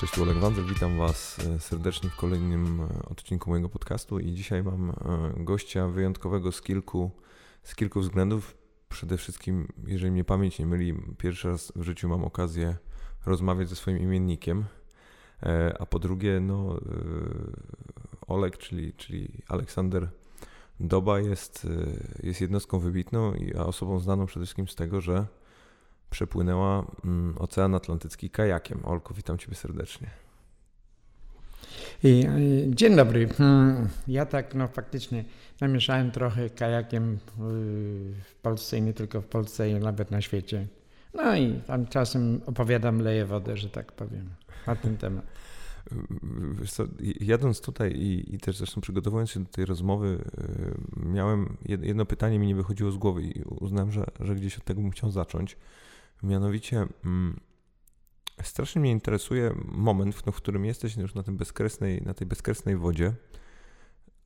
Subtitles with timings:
[0.00, 4.32] Cześć, tu Oleg Wandel, witam Was e, serdecznie w kolejnym e, odcinku mojego podcastu i
[4.32, 4.94] dzisiaj mam e,
[5.36, 7.10] gościa wyjątkowego z kilku,
[7.62, 8.56] z kilku względów.
[8.88, 12.76] Przede wszystkim, jeżeli mnie pamięć nie myli, pierwszy raz w życiu mam okazję
[13.26, 14.64] rozmawiać ze swoim imiennikiem,
[15.78, 16.76] a po drugie, no,
[18.26, 20.08] Oleg, czyli, czyli Aleksander
[20.80, 21.66] Doba jest,
[22.22, 25.26] jest jednostką wybitną, a osobą znaną przede wszystkim z tego, że
[26.10, 28.80] przepłynęła mm, Ocean Atlantycki kajakiem.
[28.84, 30.10] Olko, witam Ciebie serdecznie.
[32.04, 32.26] I,
[32.68, 33.28] dzień dobry.
[33.28, 35.24] Hmm, ja tak no faktycznie
[35.60, 37.18] namieszałem trochę kajakiem
[38.24, 40.66] w Polsce i nie tylko w Polsce, i nawet na świecie.
[41.14, 44.30] No i tam czasem opowiadam, leję wodę, że tak powiem,
[44.66, 45.24] na ten temat.
[46.68, 46.84] Co,
[47.20, 50.24] jadąc tutaj i, i, też zresztą przygotowując się do tej rozmowy,
[50.96, 54.80] miałem jedno pytanie mi nie wychodziło z głowy i uznałem, że, że gdzieś od tego
[54.80, 55.56] bym chciał zacząć.
[56.22, 57.40] Mianowicie mm,
[58.42, 62.26] strasznie mnie interesuje moment, w, no, w którym jesteś już na, tym bezkresnej, na tej
[62.26, 63.12] bezkresnej wodzie.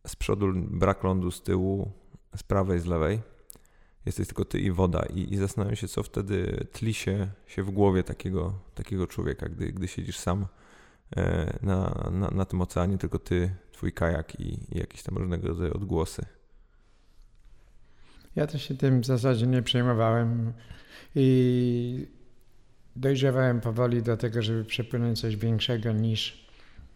[0.06, 1.92] Z przodu brak lądu, z tyłu,
[2.36, 3.20] z prawej, z lewej.
[4.06, 5.06] Jesteś tylko ty i woda.
[5.14, 9.72] I, i zastanawiam się, co wtedy tli się, się w głowie takiego, takiego człowieka, gdy,
[9.72, 10.46] gdy siedzisz sam
[11.16, 15.48] e, na, na, na tym oceanie, tylko ty, twój kajak i, i jakieś tam różnego
[15.48, 16.26] rodzaju odgłosy.
[18.36, 20.52] Ja też się tym w zasadzie nie przejmowałem
[21.14, 22.06] i
[22.96, 26.46] dojrzewałem powoli do tego, żeby przepłynąć coś większego niż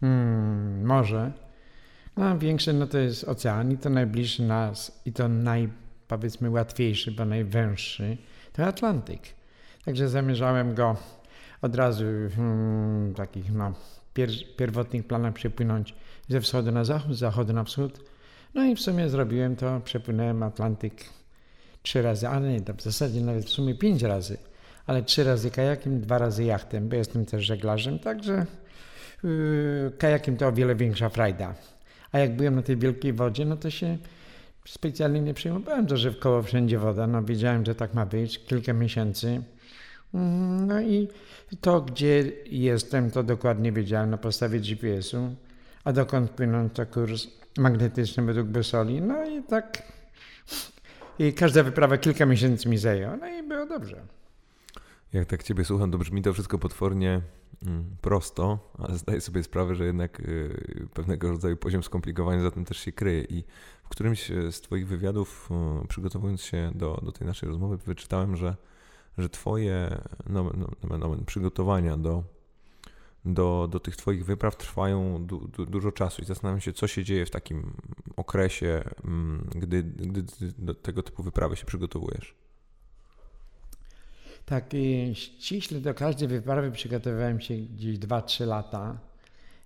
[0.00, 1.33] hmm, morze.
[2.16, 5.69] No, większe no to jest ocean i to najbliższy nas i to naj,
[6.09, 8.16] powiedzmy łatwiejszy, bo najwęższy
[8.53, 9.22] to Atlantyk.
[9.84, 10.97] Także zamierzałem go
[11.62, 12.05] od razu
[12.36, 13.72] hmm, takich no,
[14.14, 15.94] pier, pierwotnych planach przepłynąć
[16.28, 18.00] ze wschodu na zachód, z zachodu na wschód.
[18.55, 21.18] No i w sumie zrobiłem to, przepłynąłem Atlantyk
[21.89, 24.36] trzy razy, ale nie, w zasadzie nawet w sumie pięć razy,
[24.86, 28.47] ale trzy razy kajakiem, dwa razy jachtem, bo jestem też żeglarzem, także
[29.25, 31.54] yy, kajakiem to o wiele większa frajda.
[32.12, 33.98] A jak byłem na tej wielkiej wodzie, no to się
[34.66, 38.38] specjalnie nie przejmowałem, to że w koło wszędzie woda, no wiedziałem, że tak ma być,
[38.38, 39.43] kilka miesięcy.
[40.15, 41.09] Mm, no i
[41.60, 45.34] to, gdzie jestem, to dokładnie wiedziałem na podstawie GPS-u,
[45.84, 47.27] a dokąd płynąć to kurs
[47.59, 49.00] magnetyczny według Besoli.
[49.00, 49.82] No i tak
[51.19, 53.17] i każda wyprawa kilka miesięcy mi zajęła.
[53.17, 54.03] No i było dobrze.
[55.12, 57.21] Jak tak Ciebie słucham, to brzmi to wszystko potwornie
[57.67, 62.65] mm, prosto, ale zdaję sobie sprawę, że jednak y, pewnego rodzaju poziom skomplikowania za tym
[62.65, 63.25] też się kryje.
[63.25, 63.45] I
[63.84, 65.49] w którymś z Twoich wywiadów,
[65.89, 68.57] przygotowując się do, do tej naszej rozmowy, wyczytałem, że,
[69.19, 70.51] że Twoje no,
[70.89, 72.38] no, no, przygotowania do
[73.34, 77.05] do, do tych Twoich wypraw trwają du, du, dużo czasu i zastanawiam się, co się
[77.05, 77.72] dzieje w takim
[78.16, 80.22] okresie, mm, gdy, gdy
[80.59, 82.34] do tego typu wyprawy się przygotowujesz.
[84.44, 84.71] Tak,
[85.12, 88.99] ściśle do każdej wyprawy przygotowywałem się gdzieś 2-3 lata.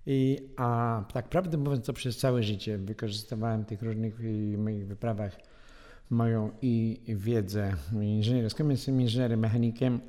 [0.07, 4.21] I, a tak prawdę mówiąc, to przez całe życie wykorzystywałem w tych różnych
[4.59, 5.37] moich wyprawach
[6.11, 8.69] moją i wiedzę inżynierską.
[8.69, 10.01] Jestem inżynierem mechanikiem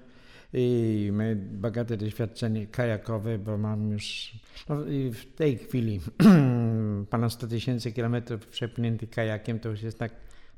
[0.53, 4.33] i mamy bogate doświadczenie kajakowe, bo mam już
[4.69, 4.75] no
[5.11, 6.01] w tej chwili
[7.09, 10.11] ponad 100 tysięcy kilometrów przepłyniętych kajakiem, to już jest tak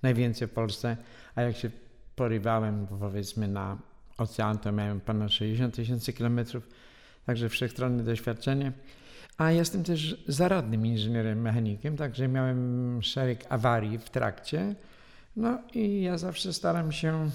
[0.03, 0.97] najwięcej w Polsce,
[1.35, 1.69] a jak się
[2.15, 3.77] porywałem powiedzmy na
[4.17, 6.67] ocean, to miałem ponad 60 tysięcy kilometrów,
[7.25, 8.71] także wszechstronne doświadczenie.
[9.37, 14.75] A jestem też zaradnym inżynierem mechanikiem, także miałem szereg awarii w trakcie.
[15.35, 17.29] No i ja zawsze staram się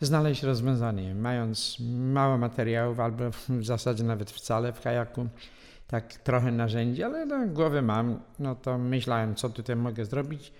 [0.00, 1.14] znaleźć rozwiązanie.
[1.14, 5.28] Mając mało materiałów, albo w zasadzie nawet wcale w kajaku,
[5.86, 10.52] tak trochę narzędzi, ale no, głowę mam, no to myślałem, co tutaj mogę zrobić,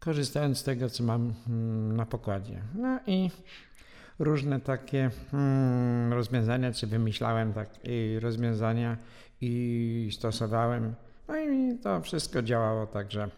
[0.00, 2.62] korzystając z tego, co mam mm, na pokładzie.
[2.74, 3.30] No i
[4.18, 8.96] różne takie hmm, rozwiązania, czy wymyślałem takie rozwiązania
[9.40, 10.94] i stosowałem.
[11.28, 13.30] No i to wszystko działało także.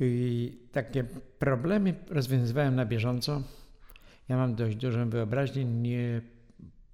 [0.00, 1.04] I takie
[1.38, 3.42] problemy rozwiązywałem na bieżąco.
[4.28, 6.20] Ja mam dość dużą wyobraźnię, nie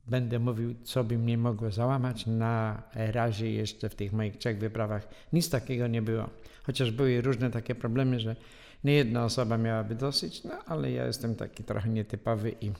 [0.06, 2.26] będę mówił, co by mnie mogło załamać.
[2.26, 6.31] Na razie jeszcze w tych moich trzech wyprawach nic takiego nie było.
[6.62, 8.37] Chociaż były różne takie problemy, że
[8.84, 12.73] nie jedna osoba miałaby dosyć, no ale ja jestem taki trochę nietypowy i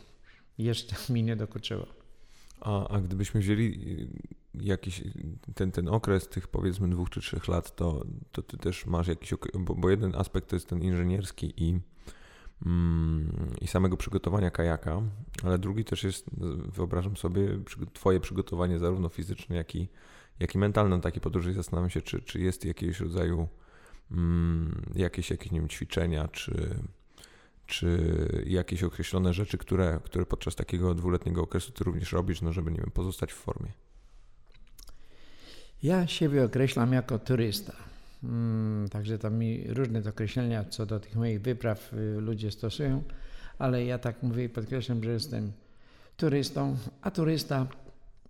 [0.59, 1.87] jeszcze mi nie dokuczyło.
[2.61, 4.09] A, a gdybyśmy wzięli
[4.55, 5.03] jakiś
[5.55, 9.35] ten, ten okres tych powiedzmy dwóch czy trzech lat, to, to ty też masz jakiś,
[9.59, 11.81] bo, bo jeden aspekt to jest ten inżynierski i
[13.61, 15.03] i samego przygotowania kajaka,
[15.45, 16.27] ale drugi też jest,
[16.75, 17.49] wyobrażam sobie,
[17.93, 19.89] Twoje przygotowanie zarówno fizyczne, jak i,
[20.41, 23.49] jak i mentalne na takie podróże i zastanawiam się, czy, czy jest jakiegoś rodzaju
[24.11, 26.75] um, jakieś, jakieś nie wiem, ćwiczenia, czy,
[27.67, 27.99] czy
[28.47, 32.79] jakieś określone rzeczy, które, które podczas takiego dwuletniego okresu Ty również robisz, no żeby, nie
[32.79, 33.73] wiem, pozostać w formie.
[35.83, 37.92] Ja siebie określam jako turysta.
[38.23, 43.03] Hmm, także tam mi różne określenia co do tych moich wypraw y, ludzie stosują,
[43.59, 45.53] ale ja tak mówię i podkreślam, że jestem
[46.17, 47.67] turystą, a turysta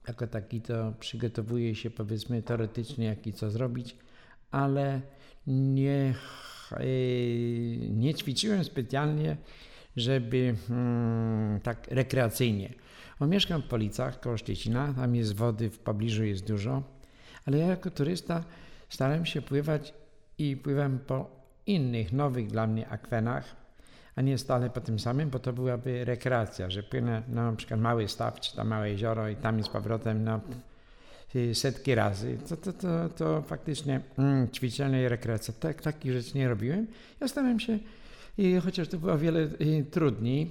[0.09, 3.97] jako taki to przygotowuje się powiedzmy teoretycznie jak i co zrobić,
[4.50, 5.00] ale
[5.47, 6.15] nie,
[6.81, 9.37] y, nie ćwiczyłem specjalnie,
[9.97, 12.75] żeby hmm, tak rekreacyjnie.
[13.21, 16.83] Bo mieszkam w Policach koło Szczecina, tam jest wody, w pobliżu jest dużo,
[17.47, 18.45] ale ja jako turysta
[18.93, 19.94] starałem się pływać
[20.39, 21.31] i pływam po
[21.67, 23.56] innych, nowych dla mnie akwenach,
[24.17, 28.09] a nie stale po tym samym, bo to byłaby rekreacja, że płynę na przykład mały
[28.09, 30.41] staw, czy tam małe jezioro i tam z powrotem no,
[31.53, 32.39] setki razy.
[32.49, 35.55] To, to, to, to faktycznie mm, ćwiczenie i rekreacja.
[35.61, 36.87] Tak, takich rzeczy nie robiłem.
[37.21, 37.79] Ja starałem się,
[38.38, 39.49] i chociaż to było o wiele
[39.91, 40.50] trudniej,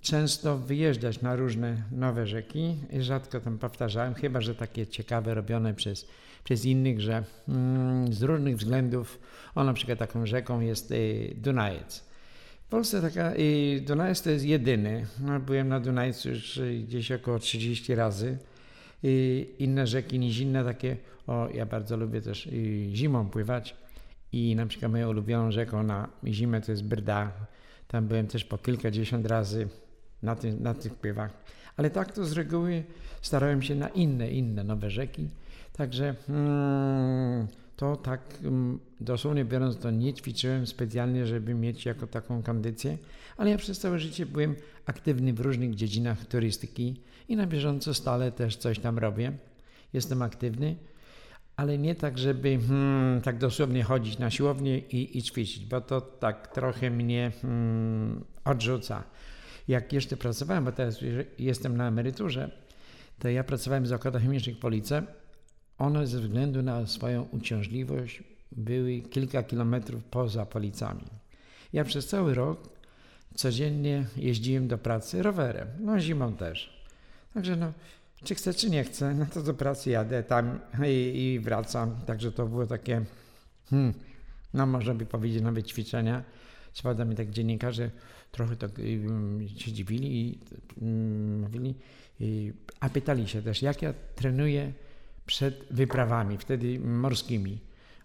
[0.00, 6.06] często wyjeżdżać na różne nowe rzeki rzadko tam powtarzałem, chyba że takie ciekawe robione przez,
[6.44, 9.18] przez innych, że mm, z różnych względów,
[9.54, 12.04] o na przykład taką rzeką jest y, Dunajec.
[12.66, 15.06] W Polsce taka y, Dunajec to jest jedyny.
[15.20, 18.38] No, byłem na Dunajcu już y, gdzieś około 30 razy.
[19.04, 20.96] Y, inne rzeki niż inne takie,
[21.26, 23.76] o ja bardzo lubię też y, zimą pływać
[24.32, 27.32] i na przykład moją ulubioną rzeką na zimę to jest Brda
[27.90, 29.68] tam byłem też po kilkadziesiąt razy
[30.22, 31.30] na, ty, na tych pływach.
[31.76, 32.84] Ale tak to z reguły
[33.22, 35.28] starałem się na inne, inne nowe rzeki.
[35.72, 37.46] Także mm,
[37.76, 42.98] to tak mm, dosłownie biorąc to nie ćwiczyłem specjalnie, żeby mieć jako taką kondycję,
[43.36, 44.54] ale ja przez całe życie byłem
[44.86, 49.32] aktywny w różnych dziedzinach turystyki i na bieżąco stale też coś tam robię.
[49.92, 50.76] Jestem aktywny
[51.56, 56.00] ale nie tak, żeby hmm, tak dosłownie chodzić na siłownię i, i ćwiczyć, bo to
[56.00, 59.04] tak trochę mnie hmm, odrzuca.
[59.68, 60.98] Jak jeszcze pracowałem, bo teraz
[61.38, 62.50] jestem na emeryturze,
[63.18, 65.02] to ja pracowałem w zakładach chemicznych w Police.
[65.78, 71.04] One ze względu na swoją uciążliwość były kilka kilometrów poza Policami.
[71.72, 72.68] Ja przez cały rok
[73.34, 76.80] codziennie jeździłem do pracy rowerem, no zimą też.
[77.34, 77.72] Także no,
[78.24, 81.96] czy chcę, czy nie chcę, no to do pracy jadę tam i, i wracam.
[82.06, 83.04] Także to było takie,
[83.70, 83.94] hmm,
[84.54, 86.24] no można by powiedzieć nawet ćwiczenia.
[86.72, 87.90] Spada mi tak dziennikarze
[88.30, 88.70] trochę tak
[89.56, 90.38] się dziwili i
[90.82, 91.74] mm, mówili,
[92.20, 94.72] i, a pytali się też, jak ja trenuję
[95.26, 97.58] przed wyprawami, wtedy morskimi.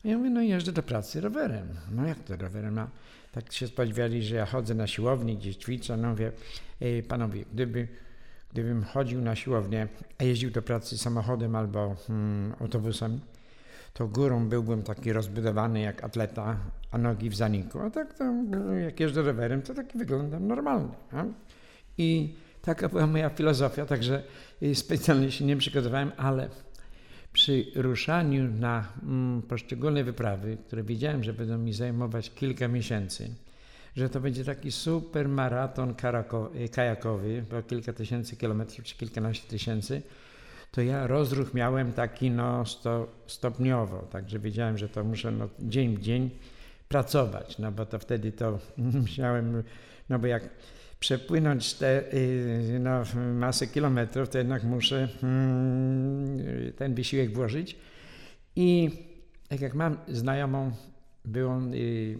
[0.06, 1.68] A ja mówię, no jeżdżę do pracy rowerem.
[1.92, 2.76] No jak to rowerem?
[2.76, 2.88] No,
[3.32, 5.98] tak się spodziewali, że ja chodzę na siłowni, gdzieś ćwiczę.
[5.98, 6.32] No mówię,
[7.08, 7.88] panowie, gdyby
[8.56, 9.88] Gdybym chodził na siłownię,
[10.18, 13.20] a jeździł do pracy samochodem albo hmm, autobusem,
[13.94, 16.58] to górą byłbym taki rozbudowany jak atleta,
[16.92, 17.80] a nogi w zaniku.
[17.80, 18.24] A tak to,
[18.74, 20.94] jak jeżdżę rowerem, to taki wyglądam normalny.
[21.98, 24.24] I taka była moja filozofia, także
[24.74, 26.50] specjalnie się nie przygotowałem, ale
[27.34, 33.36] przy ruszaniu na mm, poszczególne wyprawy, które wiedziałem, że będą mi zajmować kilka miesięcy,
[33.96, 35.96] że to będzie taki super maraton
[36.72, 40.02] kajakowy, bo kilka tysięcy kilometrów czy kilkanaście tysięcy,
[40.72, 45.98] to ja rozruch miałem taki no sto, stopniowo, także wiedziałem, że to muszę no, dzień
[45.98, 46.30] w dzień
[46.88, 48.60] pracować, no bo to wtedy to
[49.02, 49.64] musiałem,
[50.10, 50.50] no bo jak
[51.00, 57.76] przepłynąć te y, no, masę kilometrów, to jednak muszę hmm, ten wysiłek włożyć.
[58.56, 58.90] I
[59.48, 60.72] tak jak mam znajomą,
[61.26, 62.20] byłą y,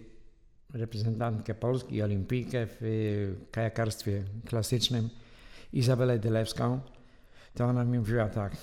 [0.76, 5.08] reprezentantkę Polski, olimpijkę w y, kajakarstwie klasycznym,
[5.72, 6.80] Izabelę Dylewską,
[7.54, 8.56] to ona mi mówiła tak,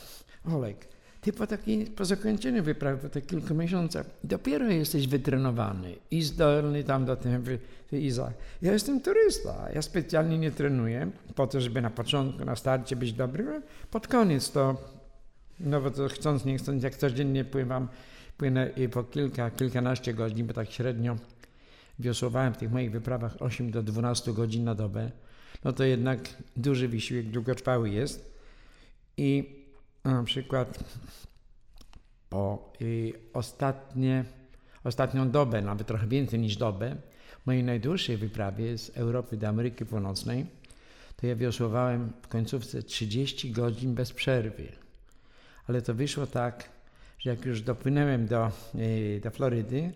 [0.46, 0.88] Olek,
[1.22, 6.84] ty po, takiej, po zakończeniu wyprawy, po tych kilku miesiącach, dopiero jesteś wytrenowany i zdolny
[6.84, 7.52] tam do tego.
[7.92, 12.96] Iza, ja jestem turysta, ja specjalnie nie trenuję po to, żeby na początku, na starcie
[12.96, 14.78] być dobry, pod koniec to,
[15.60, 17.88] no bo to chcąc, nie chcąc, jak codziennie pływam,
[18.38, 21.16] płynę po kilka, kilkanaście godzin, bo tak średnio
[22.00, 25.12] wiosłowałem w tych moich wyprawach 8 do 12 godzin na dobę,
[25.64, 26.20] no to jednak
[26.58, 28.34] duży wysiłek długotrwały jest.
[29.18, 29.64] I
[30.04, 30.84] na przykład
[32.30, 32.74] po
[33.34, 34.26] ostatnie,
[34.84, 36.96] ostatnią dobę, nawet trochę więcej niż dobę,
[37.46, 40.46] mojej najdłuższej wyprawie z Europy do Ameryki Północnej,
[41.16, 44.72] to ja wiosłowałem w końcówce 30 godzin bez przerwy.
[45.68, 46.70] Ale to wyszło tak,
[47.20, 49.92] że jak już dopłynąłem do, y, do Florydy,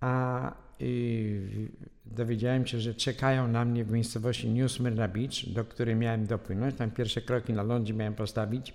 [0.00, 1.68] a i
[2.06, 6.76] dowiedziałem się, że czekają na mnie w miejscowości New Smyrna Beach, do której miałem dopłynąć.
[6.76, 8.74] Tam pierwsze kroki na lądzie miałem postawić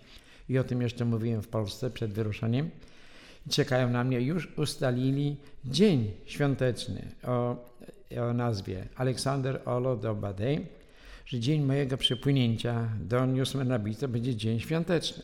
[0.49, 2.69] i o tym jeszcze mówiłem w Polsce przed wyruszeniem.
[3.49, 4.21] Czekają na mnie.
[4.21, 7.65] Już ustalili dzień świąteczny o,
[8.21, 10.65] o nazwie Aleksander Olo do Badej,
[11.25, 15.23] że dzień mojego przepłynięcia do New Smyrna Beach to będzie dzień świąteczny.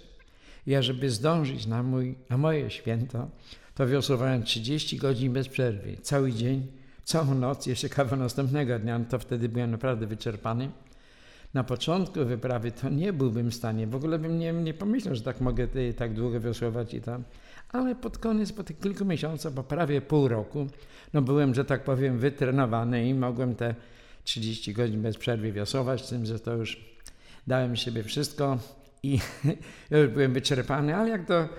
[0.67, 3.29] Ja, żeby zdążyć na, mój, na moje święto,
[3.77, 6.67] to wiosłowałem 30 godzin bez przerwy, cały dzień,
[7.03, 10.69] całą noc, jeszcze kawał następnego dnia, no to wtedy byłem naprawdę wyczerpany.
[11.53, 15.21] Na początku wyprawy to nie byłbym w stanie, w ogóle bym nie, nie pomyślał, że
[15.21, 15.67] tak mogę
[15.97, 17.23] tak długo wiosłować i tam.
[17.71, 20.67] Ale pod koniec, po tych kilku miesiącach, po prawie pół roku,
[21.13, 23.75] no byłem, że tak powiem, wytrenowany i mogłem te
[24.23, 26.85] 30 godzin bez przerwy wiosłować, z tym, że to już
[27.47, 28.57] dałem siebie wszystko
[29.03, 29.19] i
[29.91, 31.49] już byłem wyczerpany, ale jak to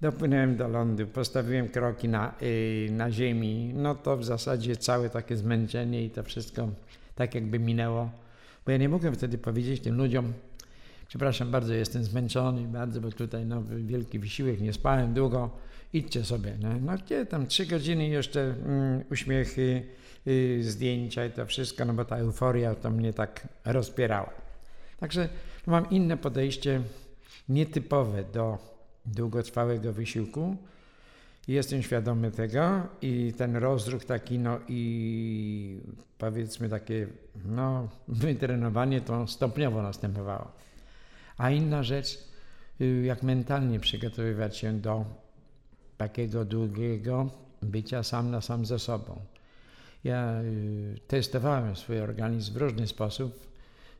[0.00, 5.36] dopłynąłem do lądu, postawiłem kroki na, yy, na ziemi, no to w zasadzie całe takie
[5.36, 6.68] zmęczenie i to wszystko
[7.14, 8.10] tak jakby minęło.
[8.66, 10.32] Bo ja nie mogłem wtedy powiedzieć tym ludziom,
[11.08, 15.50] przepraszam bardzo, jestem zmęczony bardzo, bo tutaj no, wielki wysiłek, nie spałem długo,
[15.92, 16.52] idźcie sobie.
[16.60, 19.82] No, no gdzie tam trzy godziny jeszcze mm, uśmiechy,
[20.26, 24.30] yy, zdjęcia i to wszystko, no bo ta euforia to mnie tak rozpierała.
[25.00, 25.28] Także
[25.66, 26.80] no, mam inne podejście,
[27.48, 28.77] nietypowe do
[29.14, 30.56] długotrwałego wysiłku.
[31.48, 35.80] Jestem świadomy tego i ten rozruch taki, no i
[36.18, 37.06] powiedzmy takie,
[37.44, 40.52] no, wytrenowanie to stopniowo następowało.
[41.36, 42.18] A inna rzecz,
[42.80, 45.04] y, jak mentalnie przygotowywać się do
[45.96, 47.30] takiego długiego
[47.62, 49.20] bycia sam na sam ze sobą.
[50.04, 53.48] Ja y, testowałem swój organizm w różny sposób,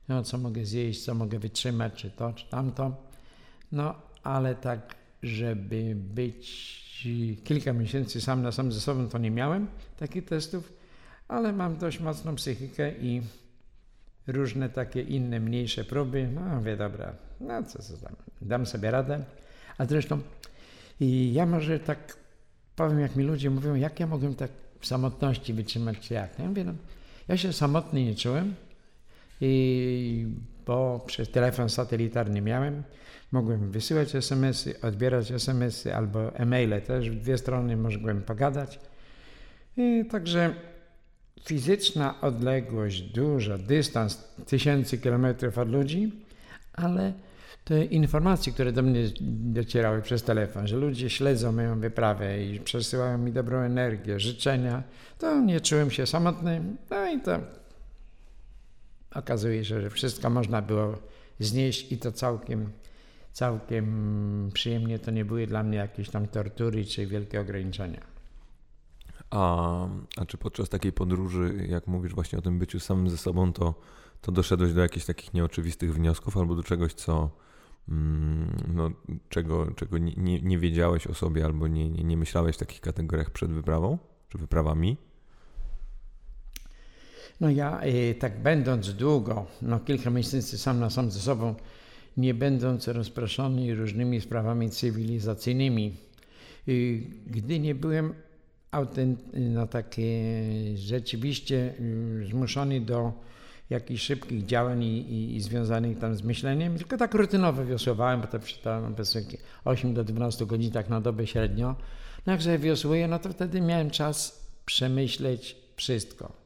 [0.09, 2.97] no, co mogę zjeść, co mogę wytrzymać, czy to, czy tamto.
[3.73, 3.95] No,
[4.29, 6.49] ale tak, żeby być
[7.45, 9.67] kilka miesięcy sam na sam ze sobą, to nie miałem
[9.99, 10.73] takich testów,
[11.29, 13.23] ale mam dość mocną psychikę i
[14.27, 16.29] różne takie inne, mniejsze próby.
[16.35, 19.25] No, mówię, dobra, no co, co tam, dam sobie radę.
[19.79, 20.21] A zresztą
[21.01, 22.17] i ja może tak
[22.77, 26.39] powiem, jak mi ludzie mówią, jak ja mogłem tak w samotności wytrzymać, czy jak.
[26.39, 26.73] Ja mówię, no,
[27.29, 28.55] ja się samotny nie czułem,
[29.41, 30.27] i
[30.69, 32.83] bo przez telefon satelitarny miałem,
[33.33, 38.81] mogłem wysyłać SMS-y, odbierać SMS-y albo e-maile też, w dwie strony mogłem pogadać.
[39.77, 40.55] I także
[41.45, 46.13] fizyczna odległość duża, dystans tysięcy kilometrów od ludzi,
[46.73, 47.13] ale
[47.65, 53.19] te informacje, które do mnie docierały przez telefon, że ludzie śledzą moją wyprawę i przesyłają
[53.19, 54.83] mi dobrą energię, życzenia,
[55.19, 56.61] to nie czułem się samotny.
[56.91, 57.41] No i to
[59.15, 60.95] okazuje się, że wszystko można było
[61.41, 62.71] znieść i to całkiem,
[63.33, 64.99] całkiem przyjemnie.
[64.99, 68.01] To nie były dla mnie jakieś tam tortury czy wielkie ograniczenia.
[69.31, 73.53] A, a czy podczas takiej podróży, jak mówisz właśnie o tym byciu samym ze sobą,
[73.53, 73.75] to,
[74.21, 77.31] to doszedłeś do jakichś takich nieoczywistych wniosków albo do czegoś, co
[77.89, 78.91] mm, no,
[79.29, 82.81] czego, czego nie, nie, nie wiedziałeś o sobie albo nie, nie, nie myślałeś w takich
[82.81, 83.99] kategoriach przed wyprawą
[84.29, 84.97] czy wyprawami?
[87.41, 91.55] No ja e, tak będąc długo, no kilka miesięcy sam na sam ze sobą,
[92.17, 95.97] nie będąc rozproszony różnymi sprawami cywilizacyjnymi,
[96.69, 96.73] e,
[97.27, 98.15] gdy nie byłem
[99.35, 100.33] no takie
[100.75, 101.75] rzeczywiście
[102.23, 103.13] e, zmuszony do
[103.71, 108.27] jakichś szybkich działań i, i, i, związanych tam z myśleniem, tylko tak rutynowo wiosłowałem, bo
[108.27, 108.95] to przeczytałem
[109.65, 111.77] 8 do 12 godzin tak na dobę średnio.
[112.27, 116.38] No jak wiosłuję, no to wtedy miałem czas przemyśleć wszystko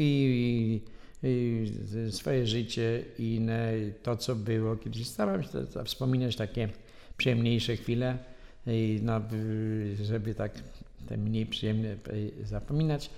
[0.00, 0.80] i,
[1.22, 1.66] i
[2.10, 3.40] swoje życie i
[4.02, 5.06] to, co było kiedyś.
[5.06, 5.48] Starałem się
[5.84, 6.68] wspominać takie
[7.16, 8.18] przyjemniejsze chwile,
[9.02, 9.20] no,
[10.02, 10.52] żeby tak
[11.08, 11.96] te mniej przyjemne
[12.44, 13.10] zapominać.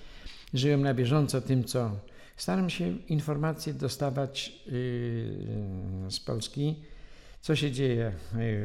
[0.54, 1.90] Żyłem na bieżąco tym, co
[2.36, 6.74] staram się informacje dostawać yy, z Polski,
[7.40, 8.12] co się dzieje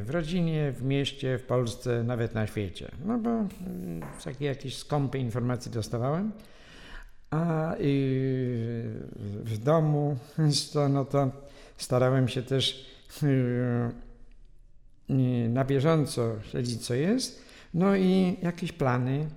[0.04, 2.92] w rodzinie, w mieście, w Polsce, nawet na świecie.
[3.06, 3.48] No bo yy,
[4.24, 6.32] takie jakieś skąpe informacje dostawałem.
[7.32, 7.76] A
[9.44, 10.18] w domu
[10.74, 11.32] to, no to
[11.78, 12.86] starałem się też
[13.24, 13.90] y,
[15.50, 17.42] na bieżąco śledzić, co jest.
[17.74, 19.30] No i jakieś plany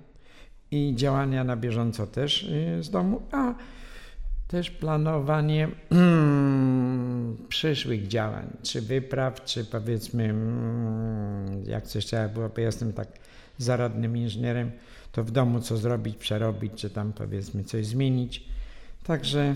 [0.71, 3.53] i działania na bieżąco też y, z domu, a
[4.47, 5.67] też planowanie
[7.49, 13.07] przyszłych działań, czy wypraw, czy powiedzmy, mm, jak coś trzeba było, bo jestem tak
[13.57, 14.71] zaradnym inżynierem,
[15.11, 18.43] to w domu co zrobić, przerobić, czy tam powiedzmy coś zmienić.
[19.03, 19.55] Także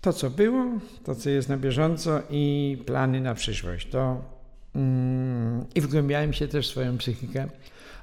[0.00, 0.66] to, co było,
[1.04, 3.88] to, co jest na bieżąco i plany na przyszłość.
[3.90, 4.22] To
[4.74, 7.48] mm, i wgłębiałem się też w swoją psychikę,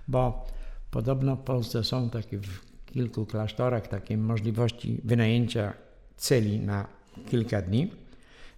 [0.07, 0.47] bo
[0.91, 5.73] podobno w Polsce są takie w kilku klasztorach takie możliwości wynajęcia
[6.17, 6.87] celi na
[7.29, 7.91] kilka dni.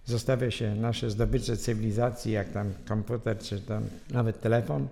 [0.04, 4.88] Zostawia się nasze zdobycze cywilizacji, jak tam komputer, czy tam nawet telefon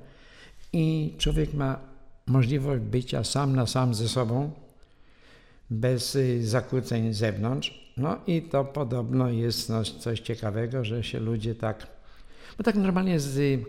[0.72, 1.91] i człowiek ma
[2.26, 4.50] możliwość bycia sam na sam ze sobą,
[5.70, 7.92] bez y, zakłóceń z zewnątrz.
[7.96, 11.86] No i to podobno jest no, coś ciekawego, że się ludzie tak,
[12.58, 13.62] bo tak normalnie z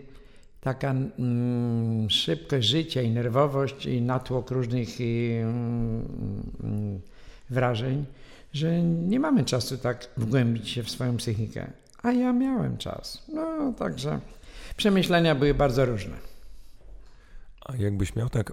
[0.60, 7.00] taka mm, szybkość życia i nerwowość i natłok różnych i, mm,
[7.50, 8.04] wrażeń,
[8.52, 11.70] że nie mamy czasu tak wgłębić się w swoją psychikę.
[12.02, 13.22] A ja miałem czas.
[13.34, 14.20] No, także
[14.76, 16.33] przemyślenia były bardzo różne.
[17.64, 18.52] A jakbyś miał tak,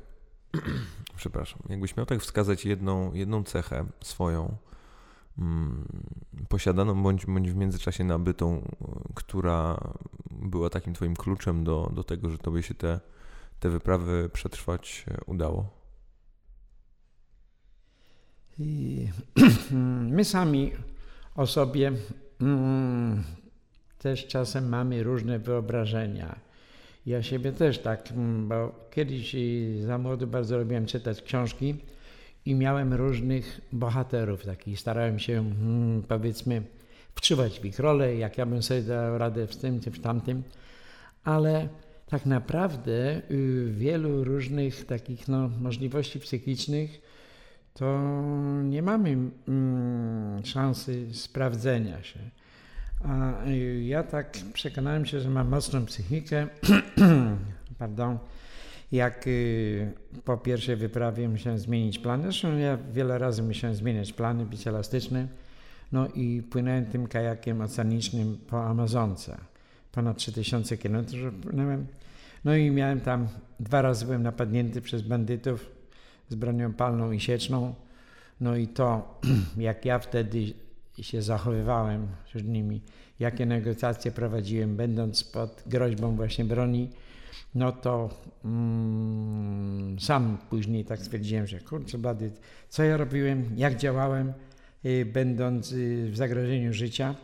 [1.18, 4.58] przepraszam, jakbyś miał tak wskazać jedną, jedną cechę swoją,
[5.38, 5.88] mm,
[6.50, 8.76] posiadaną bądź, bądź w międzyczasie nabytą,
[9.16, 9.78] która
[10.32, 13.00] była takim twoim kluczem do, do tego, że tobie się te,
[13.60, 15.82] te wyprawy przetrwać udało?
[18.60, 19.08] I
[20.16, 20.72] my sami
[21.36, 21.92] o sobie
[22.42, 23.24] mm,
[23.98, 26.51] też czasem mamy różne wyobrażenia.
[27.06, 29.36] Ja siebie też tak, mm, bo kiedyś
[29.86, 31.76] za młodu bardzo lubiłem czytać książki
[32.46, 34.80] i miałem różnych bohaterów takich.
[34.80, 36.64] Starałem się, mm, powiedzmy,
[37.16, 40.44] wczuwać w ich rolę, jak ja bym sobie dał radę w tym czy w tamtym,
[41.24, 41.70] ale
[42.08, 47.02] tak naprawdę y, wielu różnych takich no, możliwości psychicznych
[47.74, 48.02] to
[48.64, 49.18] nie mamy
[49.48, 52.20] mm, szansy sprawdzenia się.
[53.04, 56.48] A y, ja tak przekonałem się, że mam mocną psychikę.
[57.80, 58.18] Pardon.
[58.92, 59.94] Jak y,
[60.26, 65.28] po pierwszej wyprawie musiałem zmienić plany, zresztą ja wiele razy musiałem zmieniać plany, być elastyczny,
[65.92, 69.38] no i płynąłem tym kajakiem oceanicznym po Amazonce.
[69.92, 71.06] Ponad 3000 km
[71.42, 71.88] płynąłem.
[72.46, 73.28] No i miałem tam,
[73.60, 75.70] dwa razy byłem napadnięty przez bandytów
[76.30, 77.76] z bronią palną i sieczną.
[78.42, 79.20] No i to,
[79.58, 80.54] jak ja wtedy
[81.04, 82.82] się zachowywałem wśród nimi,
[83.20, 86.90] jakie negocjacje prowadziłem, będąc pod groźbą właśnie broni,
[87.56, 88.10] no to
[88.46, 92.32] mm, sam później tak stwierdziłem, że kurczę blady,
[92.70, 94.34] co ja robiłem, jak działałem,
[94.86, 97.16] y, będąc y, w zagrożeniu życia,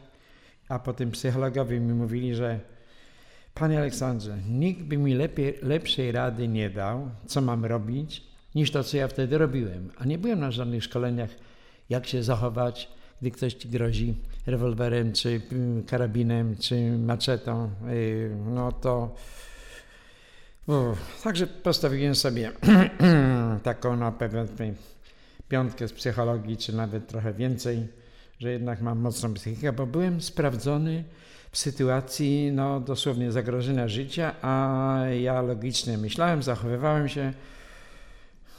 [0.69, 2.59] a potem psychologowie mi mówili, że
[3.53, 8.23] Panie Aleksandrze, nikt by mi lepiej, lepszej rady nie dał, co mam robić,
[8.55, 9.89] niż to, co ja wtedy robiłem.
[9.97, 11.29] A nie byłem na żadnych szkoleniach,
[11.89, 12.89] jak się zachować,
[13.21, 17.71] gdy ktoś ci grozi rewolwerem, czy mm, karabinem, czy maczetą.
[17.91, 19.15] Y, no to.
[21.23, 22.51] Także postawiłem sobie
[23.63, 24.45] taką na pewno
[25.49, 27.87] piątkę z psychologii, czy nawet trochę więcej,
[28.39, 31.03] że jednak mam mocną psychikę, bo byłem sprawdzony
[31.51, 37.33] w sytuacji no, dosłownie zagrożenia życia, a ja logicznie myślałem, zachowywałem się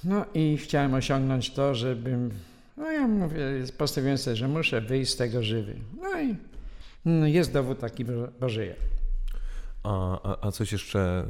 [0.04, 2.30] no i chciałem osiągnąć to, żebym,
[2.78, 3.40] no ja mówię,
[3.78, 5.76] postawiłem sobie, że muszę wyjść z tego żywy.
[6.00, 6.36] No i
[7.04, 8.04] no jest dowód taki,
[8.40, 8.76] bo żyję.
[9.82, 11.26] A, a, a, coś jeszcze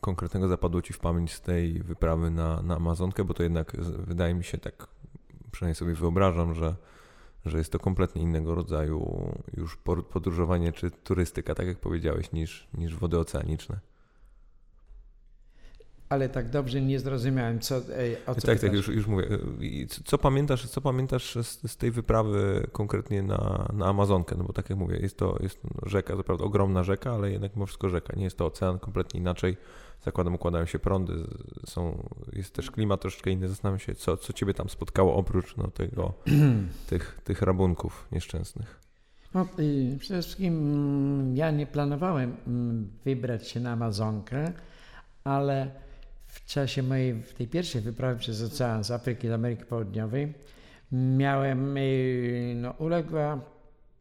[0.00, 4.34] konkretnego zapadło Ci w pamięć z tej wyprawy na, na Amazonkę, bo to jednak wydaje
[4.34, 4.86] mi się tak,
[5.52, 6.76] przynajmniej sobie wyobrażam, że,
[7.46, 9.76] że jest to kompletnie innego rodzaju już
[10.12, 13.80] podróżowanie czy turystyka, tak jak powiedziałeś, niż, niż wody oceaniczne
[16.08, 17.76] ale tak dobrze nie zrozumiałem, co,
[18.26, 19.26] o co Tak, tak, już, już mówię.
[20.04, 24.36] Co pamiętasz, co pamiętasz z, z, tej wyprawy konkretnie na, na Amazonkę?
[24.38, 27.56] No bo tak jak mówię, jest to jest rzeka, to prawda ogromna rzeka, ale jednak
[27.56, 28.16] mimo wszystko rzeka.
[28.16, 29.56] Nie jest to ocean, kompletnie inaczej.
[30.04, 31.12] Zakładam, układają się prądy,
[31.66, 33.48] są, jest też klimat troszeczkę inny.
[33.48, 36.12] Zastanawiam się, co, co ciebie tam spotkało oprócz no, tego,
[36.90, 38.80] tych, tych rabunków nieszczęsnych.
[39.34, 39.46] No,
[39.98, 44.52] przede wszystkim mm, ja nie planowałem mm, wybrać się na Amazonkę,
[45.24, 45.70] ale
[46.28, 50.32] w czasie mojej, w tej pierwszej wyprawy przez ocean z Afryki do Ameryki Południowej
[50.92, 53.40] miałem, y, no uległa,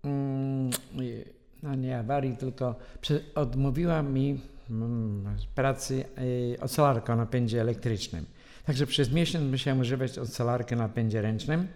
[0.04, 0.70] mm,
[1.02, 1.26] y,
[1.64, 2.76] no nie awarii, tylko
[3.36, 6.06] odmówiła mi mm, pracy
[6.54, 8.26] y, ocelarka o napędzie elektrycznym.
[8.66, 11.68] Także przez miesiąc musiałem używać ocelarkę na napędzie ręcznym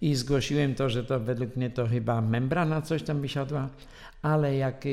[0.00, 3.68] i zgłosiłem to, że to według mnie to chyba membrana coś tam wysiadła,
[4.22, 4.84] ale jak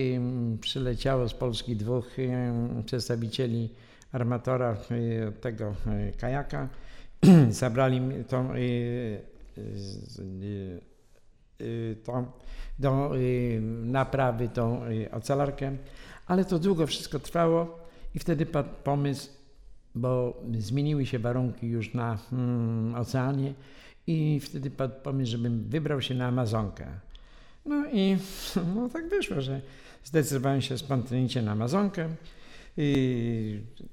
[0.61, 2.09] przyleciało z Polski dwóch
[2.85, 3.69] przedstawicieli
[4.17, 4.77] armatora
[5.41, 5.75] tego
[6.19, 6.67] kajaka,
[7.49, 8.01] zabrali
[11.61, 12.25] y, tą
[12.79, 13.11] do
[13.83, 15.77] naprawy tą ocelarkę,
[16.27, 17.79] ale to długo wszystko trwało
[18.15, 19.29] i wtedy padł pomysł,
[19.95, 23.53] bo zmieniły się warunki już na mm, oceanie
[24.07, 26.87] i wtedy padł pomysł, żebym wybrał się na Amazonkę.
[27.65, 28.17] No i
[28.75, 29.61] no, tak wyszło, że
[30.03, 32.09] zdecydowałem się spontanicznie na Amazonkę.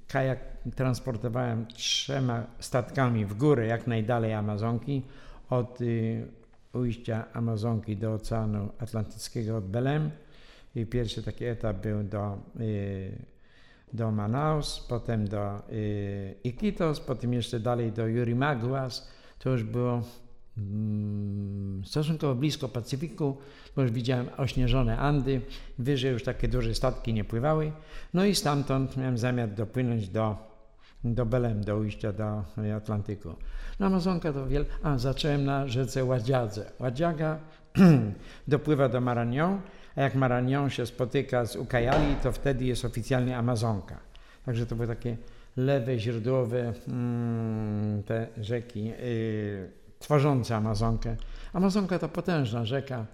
[0.09, 0.39] Kajak
[0.75, 5.03] transportowałem trzema statkami w górę, jak najdalej Amazonki,
[5.51, 6.27] od y,
[6.73, 10.11] ujścia Amazonki do Oceanu Atlantyckiego od Belem.
[10.75, 13.19] I pierwszy taki etap był do, y,
[13.93, 19.09] do Manaus, potem do y, Iquitos, potem jeszcze dalej do Yurimaguas.
[19.39, 20.03] To już było
[21.85, 23.37] stosunkowo blisko Pacyfiku,
[23.77, 25.41] bo już widziałem ośnieżone Andy,
[25.79, 27.73] wyżej już takie duże statki nie pływały.
[28.15, 30.37] No i stamtąd miałem zamiar dopłynąć do,
[31.05, 32.45] do Belem, do ujścia do
[32.77, 33.35] Atlantyku.
[33.81, 34.65] No Amazonka to wiele...
[34.83, 36.71] A, zacząłem na rzece Ładziadze.
[36.79, 37.39] Ładziaga
[38.49, 39.61] dopływa do Maragnon,
[39.97, 44.01] a jak Maragnon się spotyka z Ukajali, to wtedy jest oficjalnie Amazonka.
[44.47, 45.17] Także to były takie
[45.57, 51.17] lewe, źródłowe mm, te rzeki y, tworzące Amazonkę.
[51.53, 53.07] Amazonka to potężna rzeka,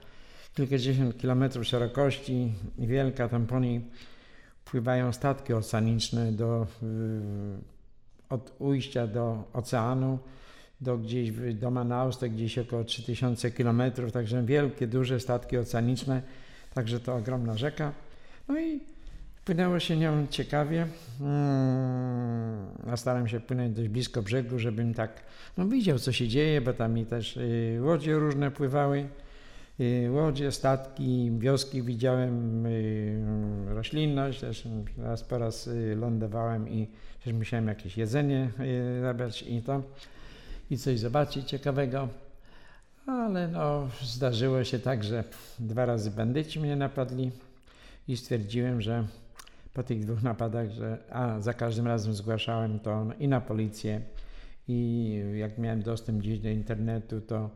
[0.55, 3.85] kilkadziesiąt kilometrów szerokości, wielka, tam po niej
[4.65, 6.67] pływają statki oceaniczne do,
[8.29, 10.19] od ujścia do oceanu,
[10.81, 16.23] do gdzieś do Manaus, to gdzieś około 3000 kilometrów, także wielkie, duże statki oceaniczne,
[16.75, 17.93] także to ogromna rzeka.
[18.49, 18.81] No i
[19.51, 20.87] Płynęło się nią ciekawie.
[21.19, 25.23] Hmm, ja staram się płynąć dość blisko brzegu, żebym tak
[25.57, 29.09] no, widział, co się dzieje, bo tam mi też y, łodzie różne pływały.
[29.81, 33.23] Y, łodzie, statki, wioski widziałem, y,
[33.69, 34.41] roślinność.
[34.41, 36.89] Też raz po raz y, lądowałem i
[37.25, 38.51] też musiałem jakieś jedzenie
[38.99, 39.83] y, zabrać i to
[40.71, 42.09] i coś zobaczyć ciekawego.
[43.07, 45.25] Ale no, zdarzyło się tak, że
[45.59, 47.31] dwa razy bandyci mnie napadli
[48.09, 49.05] i stwierdziłem, że
[49.75, 54.01] po tych dwóch napadach, że a za każdym razem zgłaszałem to i na policję
[54.69, 57.51] i jak miałem dostęp gdzieś do internetu, to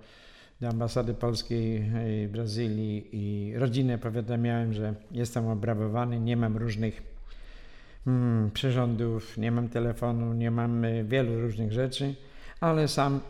[0.61, 1.91] do ambasady polskiej
[2.29, 7.03] w Brazylii i rodzinę powiadamiałem, że jestem obrabowany, nie mam różnych
[8.07, 12.15] mm, przyrządów, nie mam telefonu, nie mam y, wielu różnych rzeczy,
[12.61, 13.21] ale sam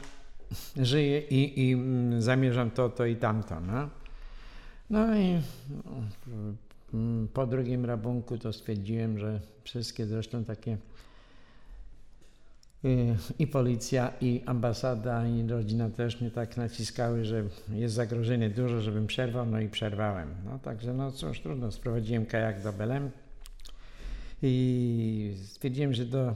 [0.77, 3.61] żyję i, i mm, zamierzam to, to i tamto.
[3.61, 3.89] No,
[4.91, 5.41] no i
[7.33, 10.79] po drugim rabunku to stwierdziłem, że wszystkie zresztą takie
[12.85, 18.81] y, i policja, i ambasada, i rodzina też mnie tak naciskały, że jest zagrożenie dużo,
[18.81, 20.29] żebym przerwał, no i przerwałem.
[20.45, 23.11] No także no cóż, trudno, sprowadziłem kajak do Belem
[24.43, 26.35] i stwierdziłem, że do,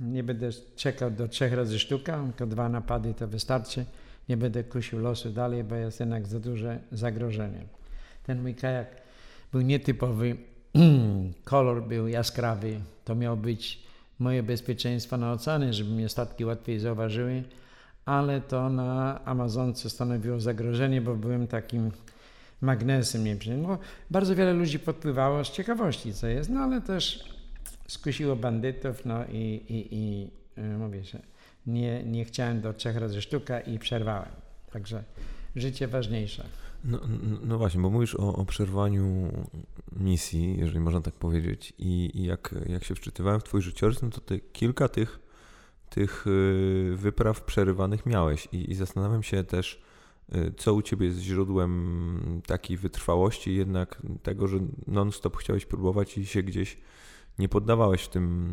[0.00, 3.84] nie będę czekał do trzech razy sztuka, tylko dwa napady to wystarczy.
[4.28, 7.64] Nie będę kusił losu dalej, bo jest jednak za duże zagrożenie.
[8.26, 9.01] Ten mój kajak
[9.52, 10.36] był nietypowy,
[11.44, 12.80] kolor był jaskrawy.
[13.04, 13.82] To miało być
[14.18, 17.42] moje bezpieczeństwo na oceanie, żeby mnie statki łatwiej zauważyły,
[18.04, 21.90] ale to na Amazonce stanowiło zagrożenie, bo byłem takim
[22.60, 23.24] magnesem.
[23.56, 23.78] No,
[24.10, 27.24] bardzo wiele ludzi podpływało z ciekawości, co jest, no ale też
[27.88, 31.18] skusiło bandytów, no i, i, i y, mówię, że
[31.66, 34.32] nie, nie chciałem do trzech razy sztuka i przerwałem.
[34.72, 35.02] Także
[35.56, 36.44] życie ważniejsze.
[36.84, 37.00] No,
[37.42, 39.32] no, właśnie, bo mówisz o, o przerwaniu
[39.92, 44.10] misji, jeżeli można tak powiedzieć, i, i jak, jak się wczytywałem w Twój życiorys, no
[44.10, 45.18] to ty kilka tych,
[45.90, 48.48] tych y, wypraw przerywanych miałeś.
[48.52, 49.82] I, i zastanawiam się też,
[50.34, 56.26] y, co u Ciebie jest źródłem takiej wytrwałości, jednak tego, że non-stop chciałeś próbować i
[56.26, 56.78] się gdzieś
[57.38, 58.52] nie poddawałeś w tym,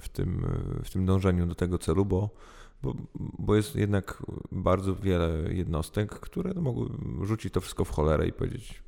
[0.00, 0.46] w tym,
[0.84, 2.30] w tym dążeniu do tego celu, bo
[2.82, 6.88] bo, bo jest jednak bardzo wiele jednostek, które no, mogły
[7.26, 8.82] rzucić to wszystko w cholerę i powiedzieć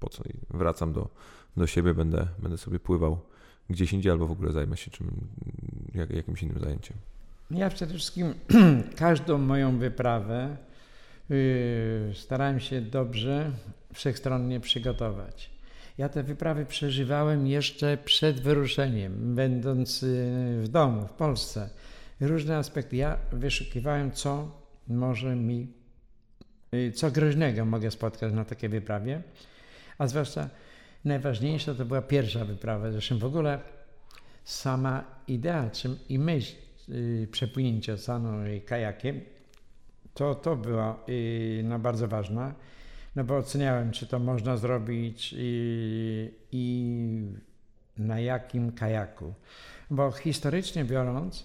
[0.00, 1.08] po co i wracam do,
[1.56, 3.18] do siebie, będę, będę sobie pływał
[3.70, 5.10] gdzieś indziej albo w ogóle zajmę się czym,
[5.94, 6.96] jak, jakimś innym zajęciem.
[7.50, 8.34] Ja przede wszystkim
[8.96, 10.56] każdą moją wyprawę
[11.28, 11.36] yy,
[12.14, 13.52] starałem się dobrze,
[13.92, 15.50] wszechstronnie przygotować.
[16.00, 20.08] Ja te wyprawy przeżywałem jeszcze przed wyruszeniem, będąc yy,
[20.62, 21.70] w domu, w Polsce
[22.20, 22.96] różne aspekty.
[22.96, 24.50] Ja wyszukiwałem, co
[24.88, 25.72] może mi,
[26.74, 29.22] y, co groźnego mogę spotkać na takiej wyprawie,
[29.98, 30.48] a zwłaszcza
[31.04, 32.92] najważniejsza to była pierwsza wyprawa.
[32.92, 33.58] Zresztą w ogóle
[34.44, 36.56] sama idea czym, i myśl
[36.88, 39.20] y, przepłynięcia oceanu kajakiem,
[40.14, 42.54] to, to była y, no, bardzo ważna,
[43.16, 47.22] no bo oceniałem, czy to można zrobić i, i
[47.98, 49.34] na jakim kajaku.
[49.90, 51.44] Bo historycznie biorąc,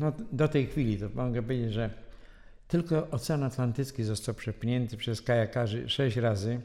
[0.00, 1.90] no, do tej chwili to mogę powiedzieć, że
[2.68, 6.60] tylko Ocean Atlantycki został przepchnięty przez kajakarzy sześć razy.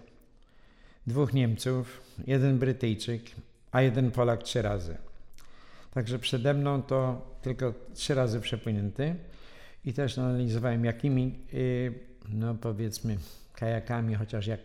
[1.07, 3.21] Dwóch Niemców, jeden Brytyjczyk,
[3.71, 4.97] a jeden Polak trzy razy.
[5.91, 9.15] Także przede mną to tylko trzy razy przepłynięty.
[9.85, 11.93] I też analizowałem, jakimi, y,
[12.29, 13.17] no powiedzmy,
[13.59, 14.59] kajakami, chociaż jak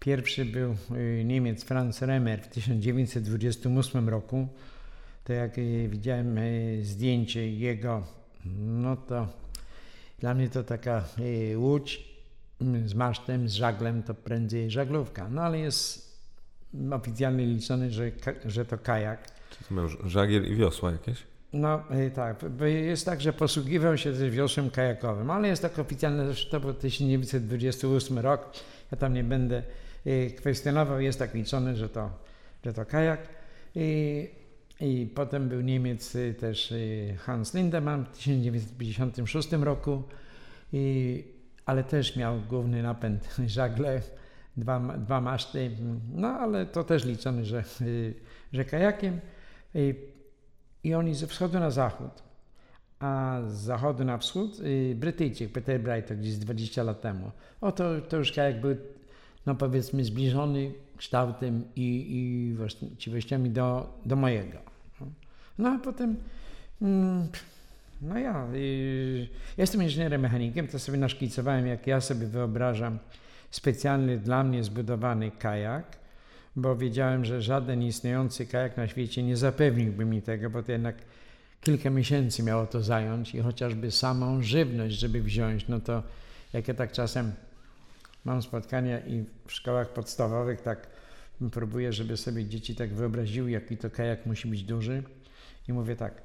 [0.00, 4.48] pierwszy był y, Niemiec Franz Remer w 1928 roku,
[5.24, 8.06] to jak y, widziałem y, zdjęcie jego,
[8.56, 9.28] no to
[10.18, 11.04] dla mnie to taka
[11.56, 12.14] łódź
[12.60, 15.28] mm, z masztem, z żaglem, to prędzej żaglówka.
[15.28, 16.14] No ale jest
[16.92, 18.10] oficjalnie liczony, że,
[18.44, 19.32] że to kajak.
[19.50, 21.33] Czy to miał żagiel i wiosła jakieś?
[21.54, 21.82] No
[22.14, 26.50] tak, bo jest tak, że posługiwał się też wiosłem kajakowym, ale jest tak oficjalne, że
[26.50, 28.52] to był 1928 rok.
[28.92, 29.62] Ja tam nie będę
[30.36, 32.10] kwestionował, jest tak liczone, że to,
[32.64, 33.20] że to kajak.
[33.74, 34.28] I,
[34.80, 36.74] I potem był Niemiec też
[37.18, 40.02] Hans Lindemann w 1956 roku,
[40.72, 41.24] i,
[41.66, 44.02] ale też miał główny napęd żagle,
[44.56, 45.70] dwa, dwa maszty,
[46.14, 47.64] no ale to też liczone, że,
[48.52, 49.20] że kajakiem.
[49.74, 50.13] I,
[50.84, 52.22] I oni ze wschodu na zachód,
[53.00, 54.60] a z zachodu na wschód
[54.94, 57.30] Brytyjczyk Peter Bright, gdzieś 20 lat temu.
[57.60, 58.76] O to, już kajak był,
[59.46, 64.58] no powiedzmy, zbliżony kształtem i, i właściwościami do, do mojego.
[65.58, 66.16] No a potem,
[66.82, 67.28] mm,
[68.02, 72.98] no ja, y, jestem inżynierem mechanikiem, to sobie naszkicowałem, jak ja sobie wyobrażam
[73.50, 75.96] specjalny dla mnie zbudowany kajak,
[76.56, 80.96] bo wiedziałem, że żaden istniejący kajak na świecie nie zapewniłby mi tego, bo to jednak
[81.60, 86.02] kilka miesięcy miało to zająć i chociażby samą żywność, żeby wziąć, no to
[86.52, 87.32] jak ja tak czasem
[88.24, 90.86] mam spotkania i w szkołach podstawowych tak
[91.52, 95.02] próbuję, żeby sobie dzieci tak wyobraziły, jaki to kajak musi być duży.
[95.68, 96.22] I mówię tak,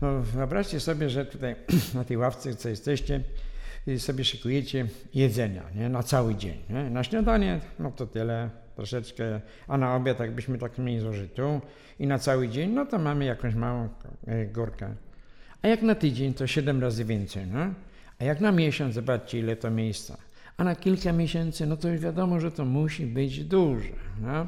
[0.00, 1.56] no wyobraźcie sobie, że tutaj
[1.94, 3.20] na tej ławce, co jesteście,
[3.98, 5.88] sobie szykujecie jedzenia nie?
[5.88, 6.58] na cały dzień.
[6.70, 6.90] Nie?
[6.90, 11.60] Na śniadanie, no to tyle, troszeczkę, a na obiad jakbyśmy tak mniej złożyli tu
[11.98, 13.88] i na cały dzień, no to mamy jakąś małą
[14.26, 14.94] e, górkę.
[15.62, 17.46] A jak na tydzień, to 7 razy więcej.
[17.46, 17.74] No?
[18.18, 20.16] A jak na miesiąc, zobaczcie ile to miejsca
[20.56, 23.88] a na kilka miesięcy, no to już wiadomo, że to musi być duże.
[24.20, 24.46] No?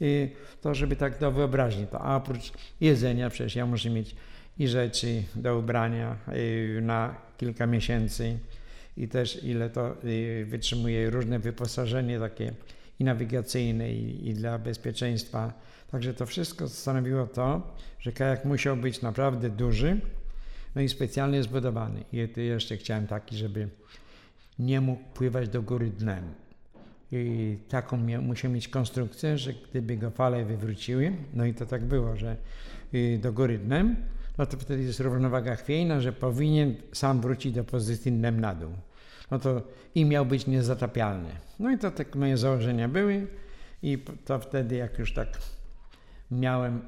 [0.00, 0.28] I
[0.60, 4.16] to, żeby tak do wyobraźni, to a oprócz jedzenia, przecież ja muszę mieć
[4.58, 6.16] i rzeczy do ubrania
[6.82, 8.38] na kilka miesięcy
[8.96, 9.96] i też ile to
[10.44, 12.52] wytrzymuje różne wyposażenie takie
[13.00, 15.52] i nawigacyjne i, i dla bezpieczeństwa.
[15.90, 20.00] Także to wszystko stanowiło to, że kajak musiał być naprawdę duży,
[20.74, 22.04] no i specjalnie zbudowany.
[22.12, 23.68] I jeszcze chciałem taki, żeby
[24.58, 26.24] nie mógł pływać do góry dnem.
[27.12, 32.16] I taką musiał mieć konstrukcję, że gdyby go fale wywróciły, no i to tak było,
[32.16, 32.36] że
[32.94, 33.96] y, do góry dnem,
[34.38, 38.70] no to wtedy jest równowaga chwiejna, że powinien sam wrócić do pozycji dnem na dół.
[39.30, 39.62] No to
[39.94, 41.30] i miał być niezatapialny.
[41.58, 43.26] No i to tak moje założenia były
[43.82, 45.28] i to wtedy jak już tak
[46.30, 46.80] miałem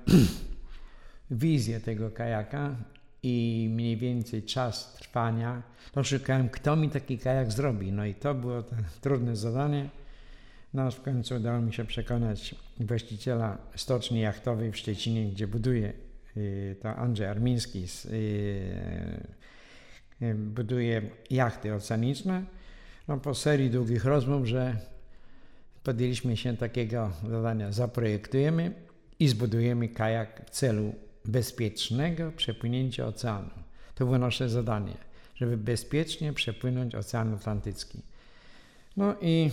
[1.31, 2.77] wizję tego kajaka,
[3.23, 7.93] i mniej więcej czas trwania, to szukałem, kto mi taki kajak zrobi.
[7.93, 9.89] No i to było to trudne zadanie.
[10.75, 15.93] No w końcu udało mi się przekonać właściciela stoczni jachtowej w Szczecinie, gdzie buduje,
[16.37, 19.27] y, to Andrzej Armiński, y, y,
[20.35, 22.45] buduje jachty oceaniczne.
[23.09, 24.77] No, po serii długich rozmów, że
[25.83, 28.73] podjęliśmy się takiego zadania, zaprojektujemy
[29.19, 33.51] i zbudujemy kajak w celu bezpiecznego przepłynięcia oceanu.
[33.95, 34.97] To było nasze zadanie,
[35.35, 38.03] żeby bezpiecznie przepłynąć Ocean Atlantycki.
[38.97, 39.51] No i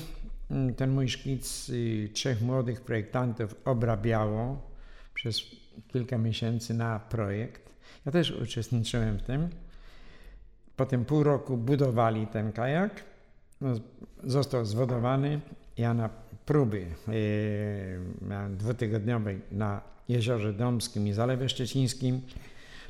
[0.51, 4.69] mm, ten mój szkic y, trzech młodych projektantów obrabiało
[5.13, 5.41] przez
[5.87, 7.69] kilka miesięcy na projekt.
[8.05, 9.49] Ja też uczestniczyłem w tym.
[10.79, 13.03] Potem pół roku budowali ten kajak.
[13.61, 13.69] No,
[14.23, 15.39] został zwodowany.
[15.77, 16.09] Ja na
[16.45, 22.21] próby yy, dwutygodniowej na Jeziorze Domskim i Zalewie Szczecińskim.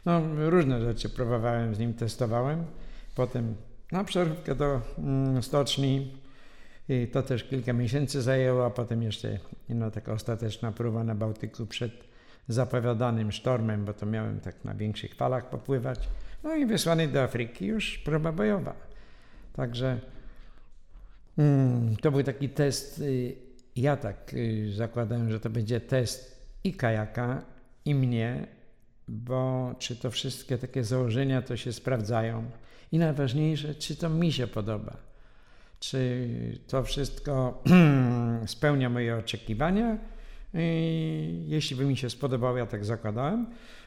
[0.06, 2.64] No, różne rzeczy próbowałem z nim, testowałem.
[3.16, 3.56] Potem
[3.92, 6.18] na przerwkę do mm, stoczni
[6.90, 11.66] i to też kilka miesięcy zajęło, a potem jeszcze no, taka ostateczna próba na Bałtyku
[11.66, 11.92] przed
[12.48, 16.10] zapowiadanym sztormem, bo to miałem tak na większych falach popływać.
[16.44, 18.76] No i wysłany do Afryki już próba bojowa.
[19.54, 20.00] Także
[21.38, 23.00] mm, to był taki test.
[23.00, 23.36] Y,
[23.76, 27.42] ja tak y, zakładałem, że to będzie test i kajaka,
[27.86, 28.48] i mnie,
[29.08, 32.52] bo czy to wszystkie takie założenia to się sprawdzają.
[32.92, 34.98] I najważniejsze, czy to mi się podoba.
[35.80, 36.28] Czy
[36.68, 37.64] to wszystko
[38.46, 39.98] spełnia moje oczekiwania.
[40.54, 43.46] I jeśli by mi się spodobało, ja tak zakładałem,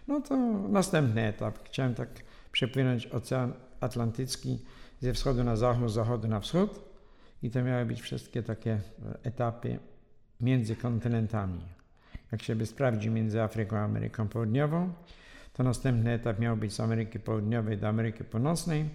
[0.08, 0.36] no to
[0.68, 1.58] następny etap.
[1.64, 2.08] Chciałem tak
[2.52, 4.58] przepłynąć Ocean Atlantycki
[5.00, 6.80] ze wschodu na zachód, z zachodu na wschód.
[7.42, 8.80] I to miały być wszystkie takie
[9.22, 9.78] etapy
[10.40, 11.60] między kontynentami
[12.32, 14.92] jak się by sprawdził między Afryką a Ameryką Południową,
[15.52, 18.88] to następny etap miał być z Ameryki Południowej do Ameryki Północnej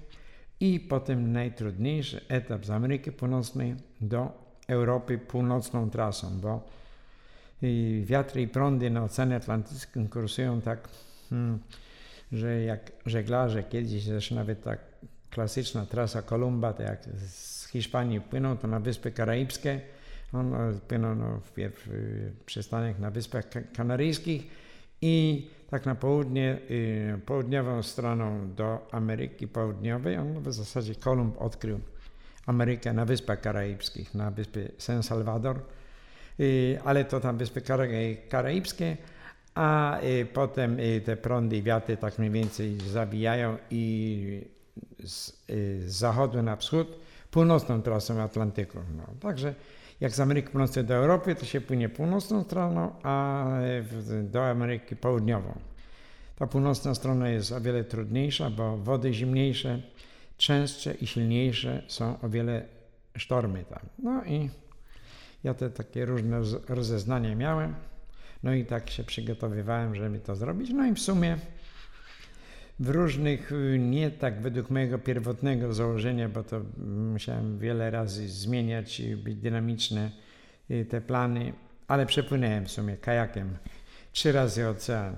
[0.59, 6.69] i potem najtrudniejszy etap z Ameryki Północnej do Europy północną trasą, bo
[8.03, 10.89] wiatry i prądy na Oceanie Atlantyckim kursują tak,
[11.29, 11.59] hmm,
[12.31, 14.79] że jak żeglarze kiedyś, zresztą nawet tak
[15.29, 19.81] klasyczna trasa Kolumba, to jak z Hiszpanii płyną, to na Wyspy Karaibskie,
[20.33, 20.55] on
[20.87, 24.47] płynął no, w, w przystanek na Wyspach Kanaryjskich
[25.01, 30.17] i tak na południe, y, południową stroną do Ameryki Południowej.
[30.17, 31.79] On w zasadzie Kolumb odkrył
[32.45, 35.59] Amerykę na Wyspach Karaibskich, na wyspie San Salvador,
[36.39, 37.61] y, ale to tam Wyspy
[38.29, 38.97] Karaibskie,
[39.57, 44.41] a y, potem te prądy i wiatry tak mniej więcej zawijają i
[45.03, 45.43] z,
[45.79, 46.87] z zachodu na wschód
[47.31, 48.79] północną trasą Atlantyku.
[48.97, 49.55] No, także
[50.01, 53.45] jak z Ameryki Północnej do Europy, to się płynie północną stroną, a
[54.23, 55.59] do Ameryki Południową.
[56.35, 59.81] Ta północna strona jest o wiele trudniejsza, bo wody zimniejsze,
[60.37, 62.65] częstsze i silniejsze są o wiele
[63.15, 63.79] sztormy tam.
[64.03, 64.49] No i
[65.43, 67.75] ja te takie różne rozeznania miałem.
[68.43, 70.69] No i tak się przygotowywałem, żeby to zrobić.
[70.69, 71.37] No i w sumie
[72.79, 76.61] w różnych, y, nie tak według mojego pierwotnego założenia, bo to
[77.13, 80.11] musiałem wiele razy zmieniać i być dynamiczne
[80.71, 81.53] y, te plany,
[81.87, 83.57] ale przepłynąłem w sumie kajakiem
[84.11, 85.15] trzy razy ocean.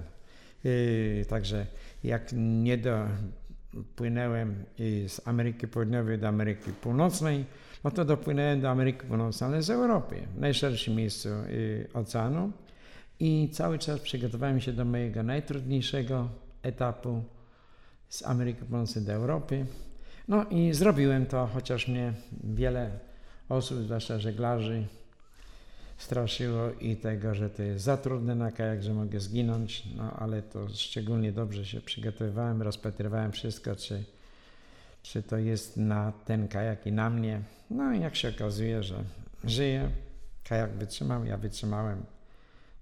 [0.65, 1.65] Y, także
[2.03, 4.63] jak nie dopłynąłem
[5.07, 7.45] z Ameryki Południowej do Ameryki Północnej,
[7.83, 11.29] no to dopłynąłem do Ameryki Północnej, ale z Europy, w najszerszym miejscu
[11.93, 12.51] oceanu.
[13.19, 16.29] I cały czas przygotowałem się do mojego najtrudniejszego
[16.63, 17.23] etapu
[18.09, 19.65] z Ameryki Północnej do Europy.
[20.27, 22.91] No i zrobiłem to, chociaż mnie wiele
[23.49, 24.87] osób, zwłaszcza żeglarzy,
[25.97, 30.41] straszyło i tego, że to jest za trudne na kajak, że mogę zginąć, no ale
[30.41, 34.03] to szczególnie dobrze się przygotowywałem, rozpatrywałem wszystko, czy,
[35.03, 37.41] czy to jest na ten kajak i na mnie.
[37.69, 39.03] No i jak się okazuje, że
[39.43, 39.89] żyję,
[40.43, 42.03] kajak wytrzymał, ja wytrzymałem.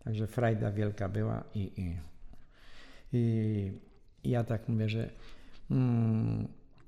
[0.08, 1.98] Także frajda wielka była i, i,
[4.24, 5.10] i ja tak mówię, że
[5.72, 6.48] mm,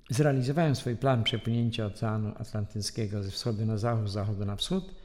[0.09, 4.95] zrealizowałem swój plan przepłynięcia Oceanu Atlantyckiego ze wschodu na zachód, z zachodu na wschód.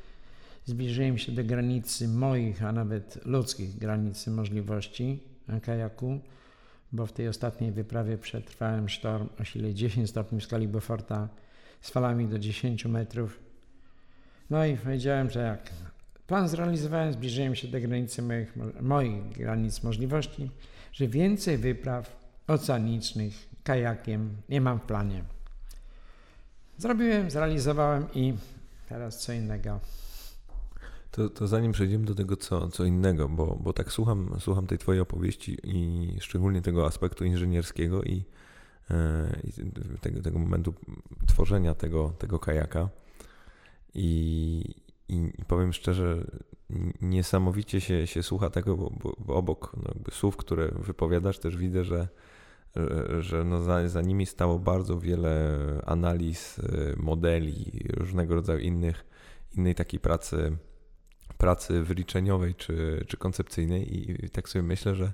[0.64, 6.20] Zbliżyłem się do granicy moich, a nawet ludzkich granicy możliwości na kajaku,
[6.92, 11.28] bo w tej ostatniej wyprawie przetrwałem sztorm o sile 10 stopni w skali Beauforta
[11.80, 13.40] z falami do 10 metrów.
[14.50, 15.70] No i powiedziałem, że jak
[16.26, 20.50] plan zrealizowałem, zbliżyłem się do granicy moich, moich granic możliwości,
[20.92, 25.24] że więcej wypraw oceanicznych kajakiem nie mam w planie.
[26.78, 28.34] Zrobiłem, zrealizowałem i
[28.88, 29.80] teraz co innego.
[31.10, 34.78] To, to zanim przejdziemy do tego co, co innego, bo, bo tak słucham, słucham tej
[34.78, 38.24] Twojej opowieści i szczególnie tego aspektu inżynierskiego i,
[38.90, 39.52] e, i
[40.00, 40.74] tego, tego momentu
[41.26, 42.88] tworzenia tego, tego kajaka.
[43.94, 44.74] I,
[45.08, 46.26] i, I, powiem szczerze,
[47.00, 52.08] niesamowicie się, się słucha tego, bo, bo obok no słów, które wypowiadasz, też widzę, że,
[53.20, 59.04] że no za, za nimi stało bardzo wiele analiz, y, modeli, różnego rodzaju innych,
[59.56, 60.56] innej takiej pracy,
[61.38, 63.94] pracy wyliczeniowej czy, czy koncepcyjnej.
[63.94, 65.12] I, i tak sobie myślę, że,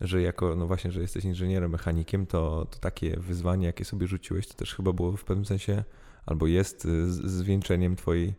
[0.00, 4.48] że jako, no właśnie, że jesteś inżynierem, mechanikiem, to, to takie wyzwanie, jakie sobie rzuciłeś,
[4.48, 5.84] to też chyba było w pewnym sensie,
[6.26, 8.34] albo jest zwieńczeniem twojej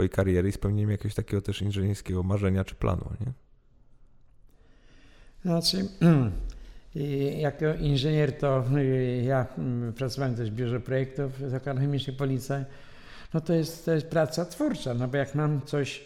[0.00, 3.32] Twojej kariery i spełnieniem jakiegoś takiego też inżynierskiego marzenia czy planu, nie?
[5.44, 5.88] Znaczy,
[7.40, 12.64] jako inżynier to y, ja mm, pracowałem też w biurze projektów Zakładu Chemicznych Police.
[13.34, 16.04] No to jest, to jest praca twórcza, no bo jak mam coś,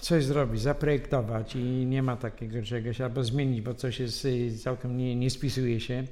[0.00, 4.96] coś zrobić, zaprojektować i nie ma takiego czegoś, albo zmienić, bo coś jest y, całkiem
[4.96, 6.04] nie, nie spisuje się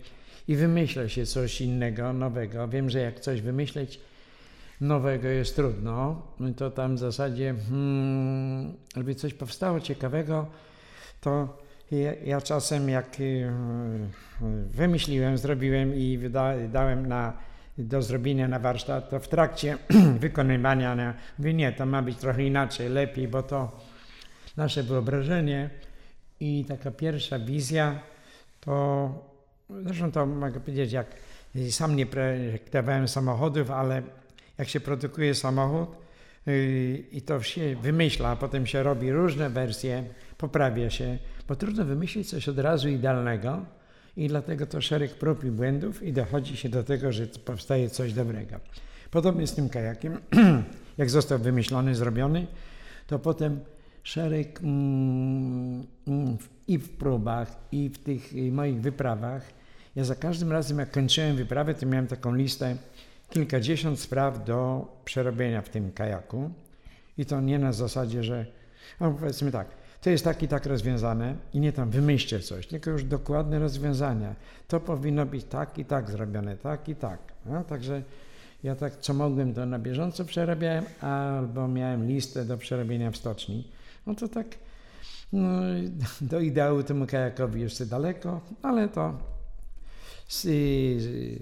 [0.48, 2.68] i wymyślę się coś innego, nowego.
[2.68, 4.00] Wiem, że jak coś wymyśleć,
[4.80, 6.22] nowego jest trudno.
[6.56, 8.74] To tam w zasadzie, hmm,
[9.16, 10.46] coś powstało ciekawego,
[11.20, 11.58] to
[11.90, 13.50] ja, ja czasem jak y,
[14.70, 17.32] wymyśliłem, zrobiłem i wyda, dałem na,
[17.78, 19.78] do zrobienia na warsztat, to w trakcie
[20.20, 23.80] wykonywania na, mówię, nie, to ma być trochę inaczej, lepiej, bo to
[24.56, 25.70] nasze wyobrażenie
[26.40, 28.00] i taka pierwsza wizja,
[28.60, 29.10] to
[29.84, 31.06] zresztą to mogę powiedzieć, jak
[31.70, 34.02] sam nie projektowałem samochodów, ale
[34.60, 35.88] jak się produkuje samochód
[36.46, 40.04] yy, i to się wymyśla, a potem się robi różne wersje,
[40.38, 41.18] poprawia się,
[41.48, 43.64] bo trudno wymyślić coś od razu idealnego
[44.16, 48.12] i dlatego to szereg prób i błędów i dochodzi się do tego, że powstaje coś
[48.12, 48.56] dobrego.
[49.10, 50.18] Podobnie z tym kajakiem,
[50.98, 52.46] jak został wymyślony, zrobiony,
[53.06, 53.60] to potem
[54.02, 56.36] szereg mm, mm,
[56.68, 59.42] i w próbach, i w tych moich wyprawach.
[59.96, 62.76] Ja za każdym razem, jak kończyłem wyprawę, to miałem taką listę
[63.30, 66.50] kilkadziesiąt spraw do przerobienia w tym kajaku.
[67.18, 68.46] I to nie na zasadzie, że
[69.00, 69.68] no powiedzmy tak,
[70.00, 74.34] to jest tak i tak rozwiązane i nie tam wymyślcie coś, tylko już dokładne rozwiązania.
[74.68, 77.18] To powinno być tak i tak zrobione, tak i tak.
[77.46, 78.02] No, także
[78.62, 83.68] ja tak co mogłem to na bieżąco przerabiałem, albo miałem listę do przerobienia w stoczni.
[84.06, 84.46] No to tak
[85.32, 85.48] No,
[86.20, 89.18] do ideału temu kajakowi jeszcze daleko, ale to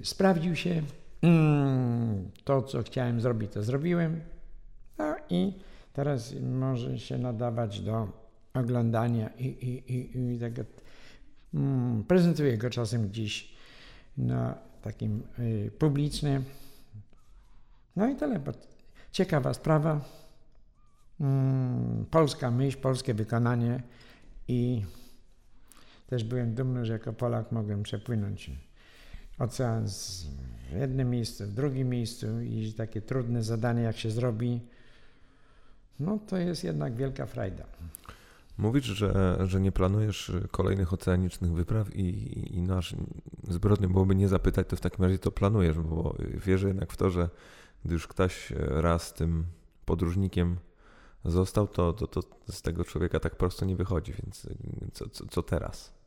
[0.02, 0.82] sprawdził się.
[1.22, 4.20] Mm, to, co chciałem zrobić, to zrobiłem.
[4.98, 5.52] No i
[5.92, 8.08] teraz może się nadawać do
[8.54, 10.62] oglądania i, i, i, i tego.
[11.54, 13.54] Mm, prezentuję go czasem gdzieś
[14.16, 16.44] na takim y, publicznym.
[17.96, 18.40] No i tyle.
[19.12, 20.00] Ciekawa sprawa.
[21.20, 23.82] Mm, polska myśl, polskie wykonanie
[24.48, 24.84] i
[26.06, 28.50] też byłem dumny, że jako Polak mogłem przepłynąć
[29.38, 29.88] ocean
[30.72, 34.60] w jednym miejscu, w drugim miejscu i takie trudne zadanie jak się zrobi,
[36.00, 37.64] no to jest jednak wielka frajda.
[38.58, 42.94] Mówisz, że, że nie planujesz kolejnych oceanicznych wypraw i, i nasz
[43.48, 47.10] zbrodnią byłoby nie zapytać, to w takim razie to planujesz, bo wierzę jednak w to,
[47.10, 47.28] że
[47.84, 49.44] gdy już ktoś raz tym
[49.84, 50.56] podróżnikiem
[51.24, 54.46] został, to, to, to z tego człowieka tak prosto nie wychodzi, więc
[54.92, 55.97] co, co, co teraz?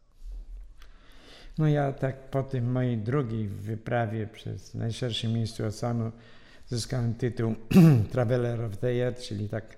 [1.58, 6.12] No ja tak po tym mojej drugiej wyprawie przez najszersze miejsce oceanu
[6.68, 7.56] zyskałem tytuł
[8.12, 9.78] Traveler of the Year, czyli tak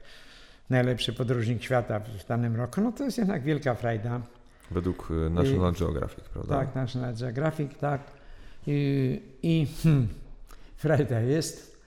[0.70, 2.82] najlepszy podróżnik świata w danym roku.
[2.82, 4.22] No to jest jednak wielka frajda.
[4.72, 6.60] Według y, National I, Geographic, prawda?
[6.60, 8.02] Tak, National Geographic, tak.
[8.68, 10.08] I, i hmm,
[10.76, 11.78] frajda jest,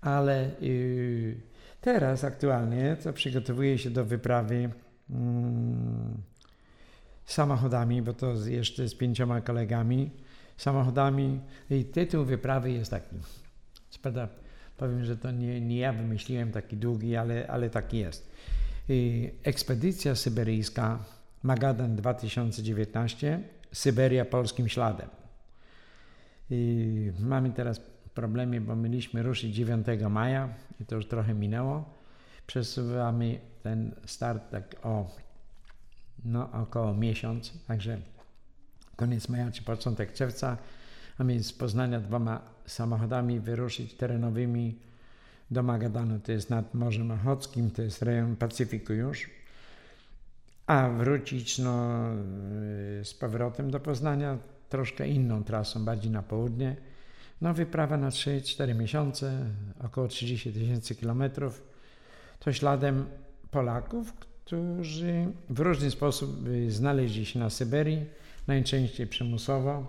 [0.00, 1.40] ale y,
[1.80, 4.70] teraz aktualnie to przygotowuję się do wyprawy
[5.10, 6.22] mm,
[7.24, 10.10] samochodami, bo to jeszcze z pięcioma kolegami,
[10.56, 13.16] samochodami i tytuł wyprawy jest taki.
[14.02, 14.28] Prawda,
[14.76, 18.32] powiem, że to nie, nie ja wymyśliłem taki długi, ale, ale taki jest.
[18.88, 21.04] I ekspedycja syberyjska
[21.42, 23.40] Magadan 2019,
[23.72, 25.08] Syberia polskim śladem.
[26.50, 27.80] I mamy teraz
[28.14, 31.84] problemy, bo mieliśmy ruszyć 9 maja i to już trochę minęło.
[32.46, 35.10] Przesuwamy ten start tak o
[36.24, 37.98] no, około miesiąc, także
[38.96, 40.56] koniec maja czy początek czerwca,
[41.18, 44.78] a my z Poznania dwoma samochodami wyruszyć terenowymi
[45.50, 49.30] do Magadanu, to jest nad Morzem Ochockim, to jest rejon Pacyfiku już,
[50.66, 52.04] a wrócić no,
[53.02, 56.76] z powrotem do Poznania troszkę inną trasą, bardziej na południe.
[57.40, 59.46] No wyprawa na 3-4 miesiące,
[59.84, 61.62] około 30 tysięcy kilometrów,
[62.38, 63.06] to śladem
[63.50, 64.12] Polaków,
[64.52, 66.30] którzy w różny sposób
[66.68, 68.04] znaleźli się na Syberii,
[68.46, 69.86] najczęściej przymusowo,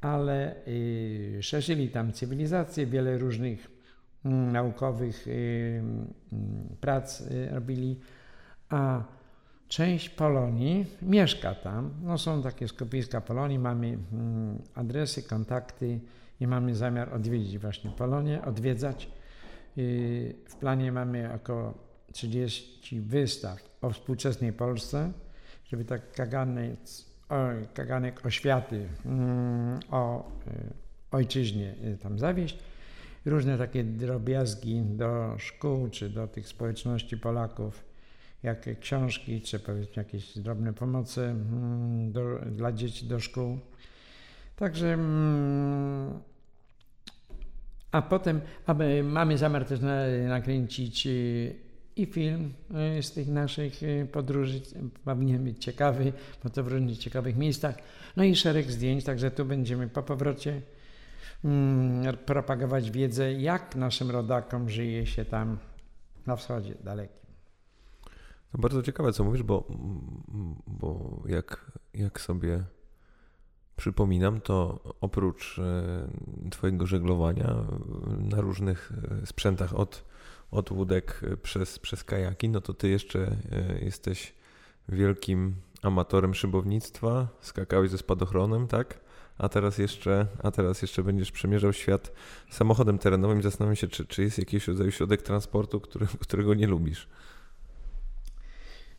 [0.00, 3.70] ale y, szerzyli tam cywilizację, wiele różnych
[4.24, 5.82] mm, naukowych y,
[6.32, 8.00] mm, prac y, robili,
[8.68, 9.04] a
[9.68, 11.90] część Polonii mieszka tam.
[12.02, 16.00] No są takie skupiska Polonii, mamy mm, adresy, kontakty
[16.40, 19.10] i mamy zamiar odwiedzić właśnie Polonię, odwiedzać.
[20.48, 21.85] W planie mamy około
[22.16, 25.12] 30 wystaw o współczesnej Polsce,
[25.64, 26.78] żeby tak kaganek,
[27.74, 30.52] kaganek oświaty mm, o y,
[31.10, 32.58] ojczyźnie y, tam zawieść.
[33.24, 37.84] Różne takie drobiazgi do szkół czy do tych społeczności Polaków,
[38.42, 43.58] jak książki, czy powiedzmy jakieś drobne pomocy mm, do, dla dzieci do szkół.
[44.56, 46.20] Także mm,
[47.92, 49.80] a potem aby, mamy zamiar też
[50.28, 51.65] nakręcić y,
[51.96, 54.60] i film e, z tych naszych e, podróży
[55.38, 56.12] być ciekawy,
[56.44, 57.76] bo to w różnych ciekawych miejscach.
[58.16, 60.62] No i szereg zdjęć, także tu będziemy po powrocie
[61.44, 65.58] mm, propagować wiedzę, jak naszym rodakom żyje się tam
[66.26, 67.26] na wschodzie dalekim.
[68.54, 69.68] No bardzo ciekawe, co mówisz, bo,
[70.66, 72.64] bo jak, jak sobie
[73.76, 77.54] przypominam, to oprócz e, Twojego żeglowania
[78.18, 78.92] na różnych
[79.24, 80.04] sprzętach od
[80.50, 84.34] od łódek e, przez, przez kajaki, no to ty jeszcze e, jesteś
[84.88, 89.00] wielkim amatorem szybownictwa, skakałeś ze spadochronem, tak?
[89.38, 92.12] A teraz jeszcze, a teraz jeszcze będziesz przemierzał świat
[92.50, 97.08] samochodem terenowym zastanawiam się, czy, czy jest jakiś rodzaj środek transportu, który, którego nie lubisz.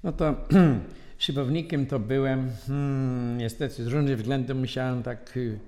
[0.03, 0.35] No to
[1.17, 2.51] szybownikiem to byłem.
[2.67, 5.59] Hmm, niestety z różnych względów musiałem tak y,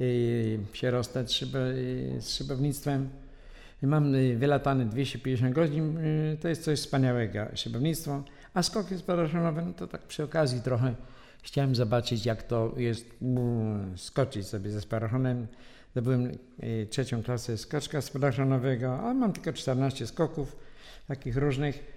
[0.00, 3.08] y, się rozstać szybo, y, z szybownictwem.
[3.82, 8.22] Mam y, wylatane 250 godzin, y, to jest coś wspaniałego, szybownictwo.
[8.54, 10.94] A skoki spadochrenowe, no to tak przy okazji trochę
[11.42, 15.46] chciałem zobaczyć, jak to jest mm, skoczyć sobie ze spadochronem.
[15.92, 20.56] Zdobyłem y, trzecią klasę skoczka spadochronowego, ale mam tylko 14 skoków,
[21.08, 21.96] takich różnych.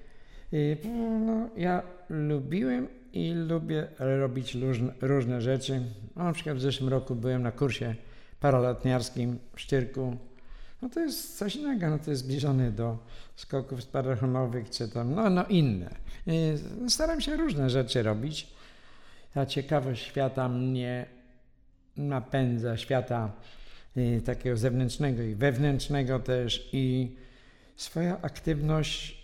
[1.25, 4.57] No, ja lubiłem i lubię robić
[5.01, 5.81] różne, rzeczy.
[6.15, 7.95] No, na przykład w zeszłym roku byłem na kursie
[8.39, 10.17] paralotniarskim w Szczyrku
[10.81, 12.97] no to jest coś innego, no to jest zbliżone do
[13.35, 15.95] skoków spadochronowych, czy tam, no, no inne.
[16.89, 18.47] Staram się różne rzeczy robić.
[19.33, 21.05] Ta ciekawość świata mnie
[21.97, 23.31] napędza, świata
[23.97, 27.15] y, takiego zewnętrznego i wewnętrznego też i
[27.75, 29.21] swoja aktywność,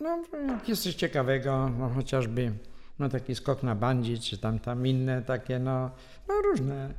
[0.00, 2.52] no jak jest coś ciekawego, no chociażby
[2.98, 5.90] no taki skok na bandzi, czy tam, tam inne takie, no,
[6.28, 6.94] no różne.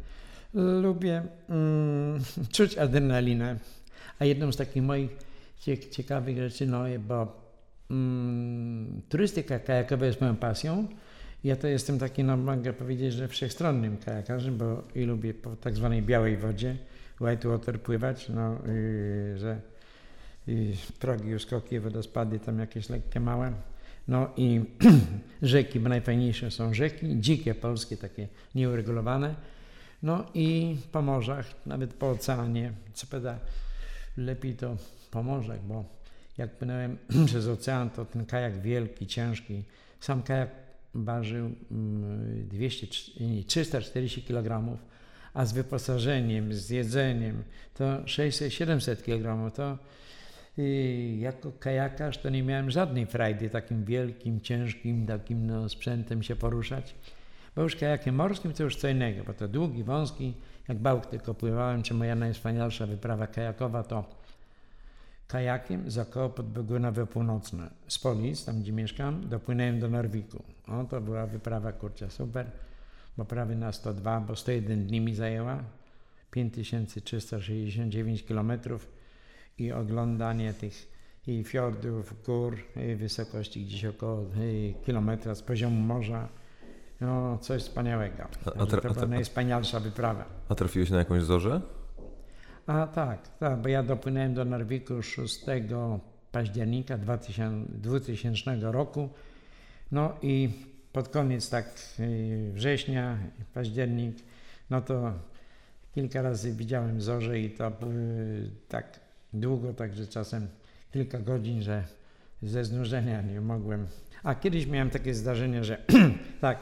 [0.54, 2.20] Lubię mm,
[2.54, 3.58] czuć adrenalinę.
[4.20, 5.12] A jedną z takich moich
[5.92, 7.42] ciekawych rzeczy, no bo
[7.92, 10.88] mm, turystyka kajakowa jest moją pasją.
[11.44, 15.76] Ja to jestem taki, no mogę powiedzieć, że wszechstronnym kajakarzem, bo i lubię po tak
[15.76, 16.78] zwanej białej wodzie,
[17.22, 19.62] whitewater pływać, no, yy, że
[20.48, 23.54] i progi, uskoki, wodospady, tam jakieś lekkie małe.
[24.08, 24.62] No i
[25.42, 29.36] rzeki, bo najfajniejsze są rzeki, dzikie polskie, takie nieuregulowane.
[30.04, 33.40] No i po morzach, nawet po oceanie, co prawda
[34.18, 34.78] lepiej to
[35.12, 35.86] po morzach, bo
[36.38, 36.98] jak płynąłem
[37.28, 39.64] przez ocean, to ten kajak wielki, ciężki,
[40.00, 40.50] sam kajak
[40.94, 41.52] ważył
[42.50, 42.88] 200,
[43.20, 44.78] mm, 340 kg,
[45.34, 47.44] a z wyposażeniem, z jedzeniem
[47.74, 49.56] to 600-700 kg.
[49.56, 49.78] To
[50.58, 56.36] i jako kajakarz to nie miałem żadnej frajdy takim wielkim, ciężkim takim no, sprzętem się
[56.36, 56.96] poruszać.
[57.58, 60.34] Bo już kajakiem morskim to już co innego, bo to długi, wąski,
[60.68, 64.06] jak bałk tylko pływałem, czy moja najwspanialsza wyprawa kajakowa to
[65.28, 67.70] kajakiem z około Podbiegunowe Północne.
[67.88, 70.44] Z Polic, tam gdzie mieszkam, dopłynąłem do Norwiku.
[70.68, 72.52] O, to była wyprawa, kurczę, super,
[73.18, 75.64] bo prawie na 102, bo 101 dni mi zajęła,
[76.32, 78.88] 5369 kilometrów
[79.58, 80.88] i oglądanie tych
[81.28, 82.58] i fiordów, gór,
[82.92, 84.26] i wysokości gdzieś około
[84.86, 86.30] kilometra z poziomu morza.
[87.02, 88.24] No, coś wspaniałego.
[88.46, 90.26] A, a, to była najwspanialsza wyprawa.
[90.50, 91.62] A trafiłeś na jakąś zorzę?
[92.68, 95.46] A tak, tak, bo ja dopłynąłem do Norwiku 6
[96.32, 99.10] października 2000, 2000 roku.
[99.92, 100.50] No i
[100.94, 101.66] pod koniec tak
[102.00, 103.18] y, września,
[103.54, 104.18] październik,
[104.70, 105.14] no to
[105.96, 109.00] kilka razy widziałem zorze i to y, tak
[109.34, 110.48] długo, także czasem
[110.92, 111.84] kilka godzin, że
[112.42, 113.88] ze znużenia nie mogłem.
[114.24, 115.78] A kiedyś miałem takie zdarzenie, że
[116.42, 116.60] tak,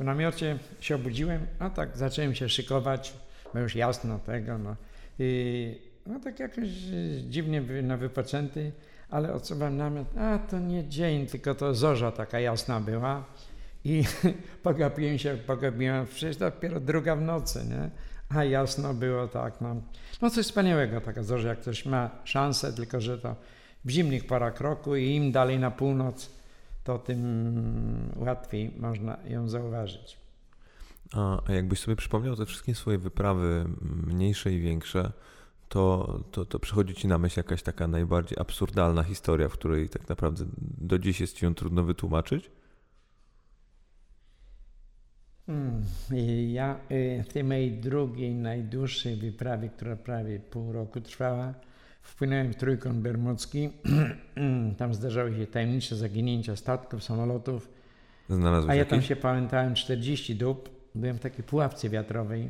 [0.00, 3.14] w namiocie się obudziłem, a tak zacząłem się szykować,
[3.54, 4.76] bo już jasno tego, no.
[5.18, 5.74] I
[6.06, 6.68] no tak jakoś
[7.28, 8.72] dziwnie no, wypoczęty,
[9.10, 13.24] ale odsuwam namiot, a to nie dzień, tylko to zorza taka jasna była.
[13.84, 14.04] I
[14.62, 17.90] pogapiłem się, pogapiłem, przecież dopiero druga w nocy, nie?
[18.28, 19.76] A jasno było tak, no,
[20.22, 23.36] no coś wspaniałego taka zorza, jak ktoś ma szansę, tylko że to
[23.84, 26.30] w zimnych porach roku i im dalej na północ,
[26.88, 30.18] to tym łatwiej można ją zauważyć.
[31.12, 33.64] A, jakbyś sobie przypomniał te wszystkie swoje wyprawy,
[34.06, 35.12] mniejsze i większe,
[35.68, 40.08] to, to, to przychodzi ci na myśl jakaś taka najbardziej absurdalna historia, w której tak
[40.08, 40.44] naprawdę
[40.78, 42.50] do dziś jest ci ją trudno wytłumaczyć?
[45.46, 45.82] Hmm.
[46.48, 51.54] Ja y, w tej mojej drugiej, najdłuższej wyprawie, która prawie pół roku trwała,
[52.02, 53.70] wpłynąłem w Trójkąt Bermudzki.
[54.78, 57.68] tam zdarzały się tajemnicze zaginięcia statków, samolotów.
[58.28, 60.70] Znalazłeś A ja tam się pamiętałem 40 dób.
[60.94, 62.48] Byłem w takiej pułapce wiatrowej.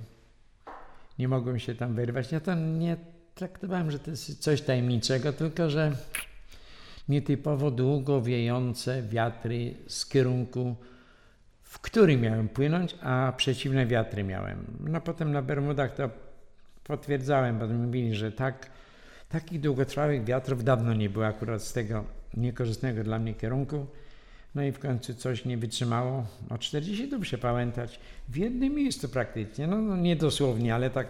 [1.18, 2.32] Nie mogłem się tam wyrwać.
[2.32, 2.96] Ja tam nie
[3.34, 5.92] traktowałem, że to jest coś tajemniczego, tylko że
[7.08, 10.76] nietypowo długo wiejące wiatry z kierunku
[11.68, 14.64] w który miałem płynąć, a przeciwne wiatry miałem.
[14.80, 16.10] No potem na Bermudach to
[16.84, 18.70] potwierdzałem, bo mówili, że tak,
[19.28, 22.04] takich długotrwałych wiatrów dawno nie było akurat z tego
[22.36, 23.86] niekorzystnego dla mnie kierunku.
[24.54, 26.26] No i w końcu coś nie wytrzymało.
[26.50, 28.00] O 40 dób się pamiętać.
[28.28, 31.06] W jednym miejscu praktycznie, no, no nie dosłownie, ale tak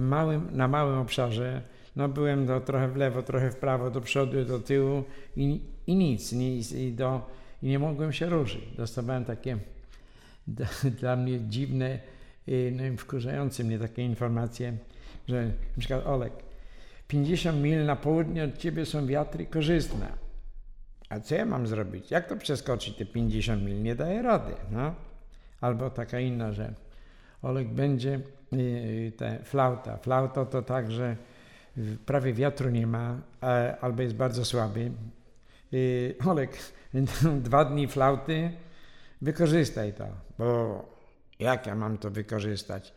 [0.00, 1.62] małym, na małym obszarze.
[1.96, 5.04] No byłem do, trochę w lewo, trochę w prawo, do przodu, do tyłu
[5.36, 6.32] i, i nic.
[6.32, 7.30] Nie, i, do,
[7.62, 8.64] I nie mogłem się ruszyć.
[8.76, 9.58] Dostawałem takie
[11.00, 11.98] dla mnie dziwne,
[12.72, 14.76] no i wkurzające mnie takie informacje,
[15.28, 16.32] że przykład Olek,
[17.08, 20.12] 50 mil na południe od ciebie są wiatry korzystne.
[21.08, 22.10] A co ja mam zrobić?
[22.10, 23.82] Jak to przeskoczyć te 50 mil?
[23.82, 24.54] Nie daję rady.
[24.70, 24.94] No?
[25.60, 26.74] Albo taka inna, że
[27.42, 28.20] Olek będzie
[28.52, 29.12] yy,
[29.44, 29.96] flauta.
[29.96, 31.16] Flauta to tak, że
[32.06, 33.20] prawie wiatru nie ma,
[33.80, 34.90] albo jest bardzo słaby.
[35.72, 36.58] Yy, Olek,
[37.48, 38.50] dwa dni flauty,
[39.22, 40.06] wykorzystaj to,
[40.38, 40.84] bo
[41.38, 42.94] jak ja mam to wykorzystać?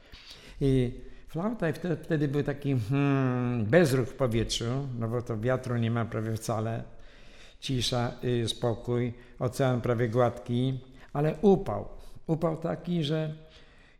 [0.61, 4.65] I flauta i wtedy, wtedy był taki hmm, bezruch w powietrzu,
[4.99, 6.83] no bo to wiatru nie ma prawie wcale,
[7.59, 10.79] cisza, y, spokój, ocean prawie gładki,
[11.13, 11.87] ale upał.
[12.27, 13.35] Upał taki, że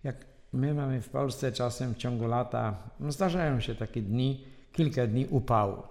[0.04, 0.16] jak
[0.54, 5.28] my mamy w Polsce czasem w ciągu lata, no zdarzają się takie dni, kilka dni
[5.30, 5.84] upału.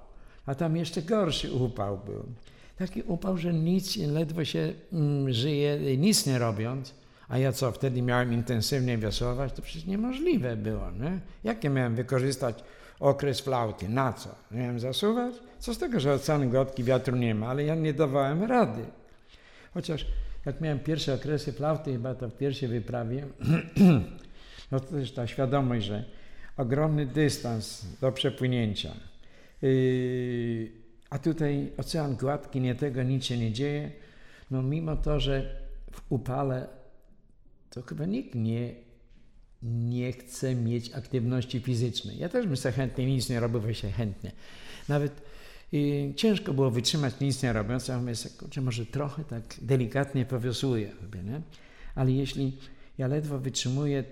[0.47, 2.25] A tam jeszcze gorszy upał był.
[2.77, 6.95] Taki upał, że nic, ledwo się mm, żyje, nic nie robiąc.
[7.29, 9.53] A ja co, wtedy miałem intensywnie wiosłować?
[9.53, 10.91] To przecież niemożliwe było.
[10.91, 11.21] Nie?
[11.45, 12.65] Jakie miałem wykorzystać
[13.01, 13.89] okres flauty?
[13.89, 14.35] Na co?
[14.51, 15.35] Miałem zasuwać?
[15.59, 18.85] Co z tego, że ocean gładki, wiatru nie ma, ale ja nie dawałem rady.
[19.75, 20.07] Chociaż
[20.47, 23.27] jak miałem pierwsze okresy flauty, chyba to w pierwszej wyprawie,
[24.71, 26.05] no to też ta świadomość, że
[26.57, 28.93] ogromny dystans do przepłynięcia.
[29.63, 30.71] Yy,
[31.11, 33.91] a tutaj ocean gładki, nie tego, nic się nie dzieje.
[34.51, 35.57] No mimo to, że
[35.93, 36.78] w upale
[37.83, 38.75] to chyba nikt nie,
[39.63, 42.19] nie chce mieć aktywności fizycznej.
[42.19, 44.33] Ja też bym sobie chętnie nic nie robił, się chętnie.
[44.89, 45.23] Nawet
[45.73, 50.93] i ciężko było wytrzymać nic nie robiąc, ja mówię, kurczę, może trochę tak delikatnie powiosłuję.
[51.25, 51.41] Nie?
[51.95, 52.59] Ale jeśli
[52.99, 54.05] ja ledwo wytrzymuję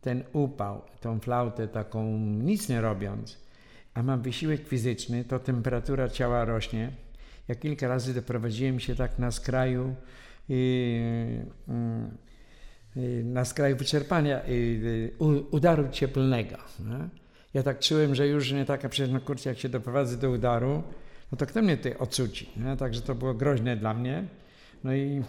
[0.00, 3.38] ten upał, tą flautę taką nic nie robiąc,
[3.94, 6.92] a mam wysiłek fizyczny, to temperatura ciała rośnie.
[7.48, 9.94] Ja kilka razy doprowadziłem się tak na skraju,
[13.24, 14.40] na skraju wyczerpania,
[15.50, 16.56] udaru cieplnego.
[16.80, 17.08] Nie?
[17.54, 20.82] Ja tak czułem, że już nie taka przecież no kurczę, jak się doprowadzę do udaru,
[21.32, 22.50] no to kto mnie tutaj odsuci?
[22.56, 22.76] Nie?
[22.76, 24.24] Także to było groźne dla mnie.
[24.84, 25.22] No i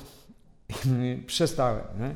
[1.27, 1.83] przestałem.
[1.99, 2.15] Nie?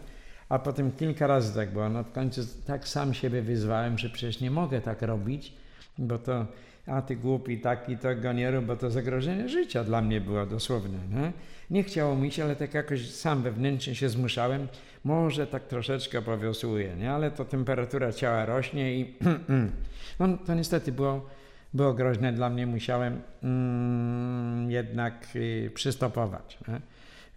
[0.49, 1.89] A potem kilka razy tak było.
[1.89, 5.53] No w końcu tak sam siebie wyzwałem, że przecież nie mogę tak robić,
[5.97, 6.47] bo to
[6.87, 10.45] a ty głupi taki, to go nie rób, bo to zagrożenie życia dla mnie było
[10.45, 10.97] dosłownie.
[11.09, 11.31] Nie?
[11.69, 14.67] nie chciało mi się, ale tak jakoś sam wewnętrznie się zmuszałem.
[15.03, 17.11] Może tak troszeczkę powiosłuję, nie?
[17.11, 19.15] ale to temperatura ciała rośnie i
[20.19, 21.25] no, to niestety było,
[21.73, 22.67] było groźne dla mnie.
[22.67, 26.81] Musiałem mm, jednak y, przystopować, nie?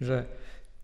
[0.01, 0.25] że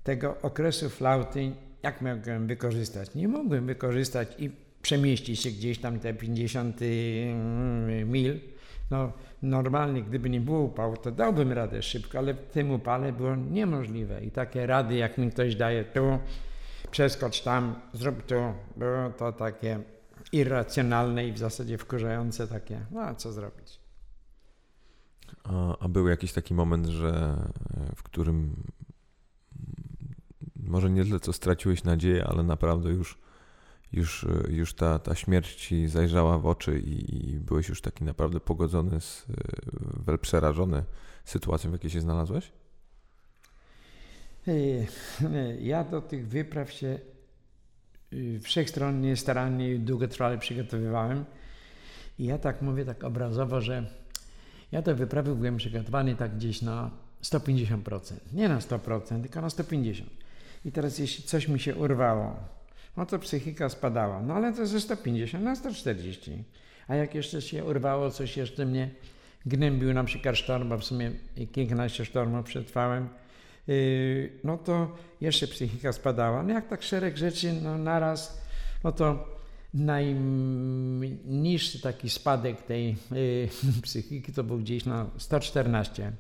[0.05, 1.53] tego okresu flauty
[1.83, 3.15] jak mogłem wykorzystać?
[3.15, 4.51] Nie mogłem wykorzystać i
[4.83, 8.41] przemieścić się gdzieś tam te 50 mm, mil.
[8.91, 9.13] No,
[9.43, 14.25] normalnie, gdyby nie było upału, to dałbym radę szybko, ale w tym upale było niemożliwe.
[14.25, 16.19] I takie rady, jak mi ktoś daje tu,
[16.91, 18.35] przeskocz tam, zrób tu,
[18.77, 19.81] było to takie
[20.33, 23.81] irracjonalne i w zasadzie wkurzające takie, no a co zrobić.
[25.45, 27.37] A, a był jakiś taki moment, że
[27.97, 28.57] w którym
[30.57, 33.19] może nie tyle co straciłeś nadzieję, ale naprawdę już,
[33.93, 38.41] już, już ta, ta śmierć ci zajrzała w oczy i, i byłeś już taki naprawdę
[38.41, 39.27] pogodzony, z,
[40.21, 40.85] przerażony
[41.25, 42.53] sytuacją, w jakiej się znalazłeś?
[45.61, 46.99] Ja do tych wypraw się
[48.13, 51.25] y, wszechstronnie, starannie i długotrwale przygotowywałem.
[52.19, 53.91] I ja tak mówię tak obrazowo, że
[54.73, 56.91] ja te wyprawy byłem przygotowany tak gdzieś na
[57.23, 58.15] 150%.
[58.33, 60.03] Nie na 100%, tylko na 150%.
[60.65, 62.37] I teraz jeśli coś mi się urwało,
[62.97, 64.23] no to psychika spadała.
[64.23, 66.45] No ale to ze 150 na 140.
[66.89, 68.91] A jak jeszcze się urwało, coś jeszcze mnie
[69.47, 71.11] gnębił, na przykład sztorm, bo w sumie
[71.53, 73.09] kilkanaście sztormów przetrwałem,
[73.67, 76.43] yy, no to jeszcze psychika spadała.
[76.43, 78.41] No jak tak szereg rzeczy no naraz,
[78.85, 79.29] no to
[79.75, 83.49] najniższy taki spadek tej yy,
[83.83, 86.13] psychiki to był gdzieś na 114.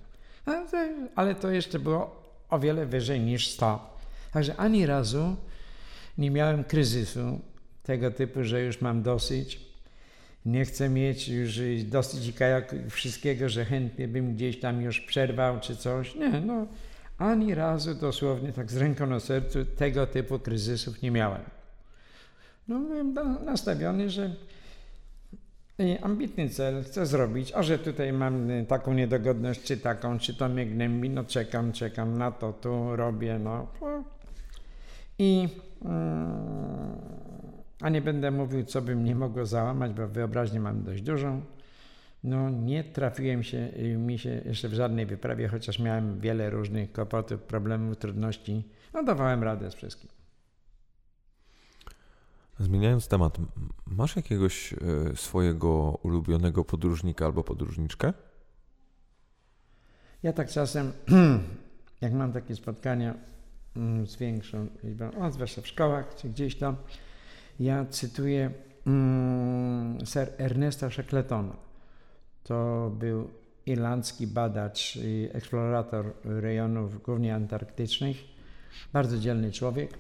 [1.14, 3.96] ale to jeszcze było o wiele wyżej niż 100.
[4.32, 5.36] Także ani razu
[6.18, 7.40] nie miałem kryzysu
[7.82, 9.70] tego typu, że już mam dosyć.
[10.46, 12.32] Nie chcę mieć już dosyć
[12.90, 16.14] wszystkiego, że chętnie bym gdzieś tam już przerwał czy coś.
[16.14, 16.66] Nie, no
[17.18, 21.42] ani razu dosłownie tak z ręką na sercu tego typu kryzysów nie miałem.
[22.68, 24.36] No byłem nastawiony, że
[26.02, 30.66] ambitny cel chcę zrobić, a że tutaj mam taką niedogodność, czy taką, czy to mnie
[30.66, 33.66] gnębi, no czekam, czekam na to, tu robię, no.
[35.18, 35.48] I
[37.80, 41.42] a nie będę mówił, co by mnie mogło załamać, bo wyobraźnię mam dość dużą.
[42.24, 47.42] No, nie trafiłem się mi się jeszcze w żadnej wyprawie, chociaż miałem wiele różnych kłopotów,
[47.42, 48.68] problemów, trudności.
[48.94, 50.10] No, dawałem radę z wszystkim.
[52.58, 53.38] Zmieniając temat,
[53.86, 54.76] masz jakiegoś e,
[55.16, 58.12] swojego ulubionego podróżnika albo podróżniczkę?
[60.22, 60.92] Ja tak czasem,
[62.00, 63.14] jak mam takie spotkania
[64.06, 66.76] z większą liczbą, o, zwłaszcza w szkołach czy gdzieś tam.
[67.60, 68.50] Ja cytuję
[68.86, 71.56] mm, Sir Ernesta Shackletona.
[72.42, 73.30] To był
[73.66, 78.16] irlandzki badacz i eksplorator rejonów głównie antarktycznych.
[78.92, 79.98] Bardzo dzielny człowiek.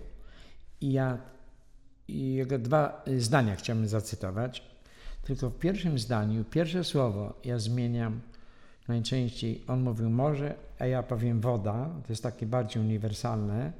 [0.80, 1.18] I ja
[2.08, 4.70] i jego dwa zdania chciałbym zacytować.
[5.22, 8.20] Tylko w pierwszym zdaniu, pierwsze słowo ja zmieniam
[8.90, 9.64] najczęściej.
[9.68, 13.72] On mówił morze, a ja powiem woda, to jest takie bardziej uniwersalne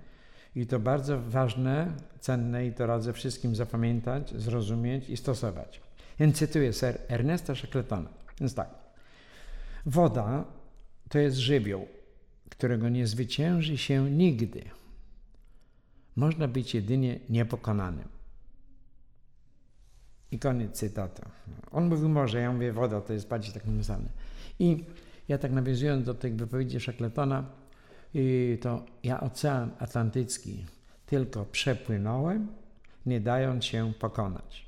[0.57, 5.81] i to bardzo ważne, cenne i to radzę wszystkim zapamiętać, zrozumieć i stosować.
[6.19, 8.09] Więc cytuję Sir Ernesta Shackletona.
[8.41, 8.71] Więc tak.
[9.87, 10.45] Woda
[11.09, 11.87] to jest żywioł,
[12.51, 14.65] którego nie zwycięży się nigdy.
[16.17, 18.09] Można być jedynie niepokonanym.
[20.31, 21.23] I koniec cytatu.
[21.71, 24.09] On mówił może, ja mówię woda, to jest bardziej tak napisane.
[24.61, 24.85] I
[25.29, 27.45] ja tak nawiązując do tych wypowiedzi Shackletona,
[28.61, 30.67] to ja Ocean Atlantycki
[31.07, 32.47] tylko przepłynąłem,
[33.07, 34.67] nie dając się pokonać.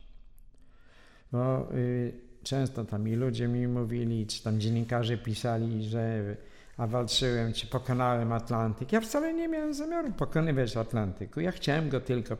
[1.32, 2.12] Bo y,
[2.42, 6.36] często tam i ludzie mi mówili, czy tam dziennikarze pisali, że
[6.76, 8.92] a walczyłem, czy pokonałem Atlantyk.
[8.92, 11.40] Ja wcale nie miałem zamiaru pokonywać Atlantyku.
[11.40, 12.36] Ja chciałem go tylko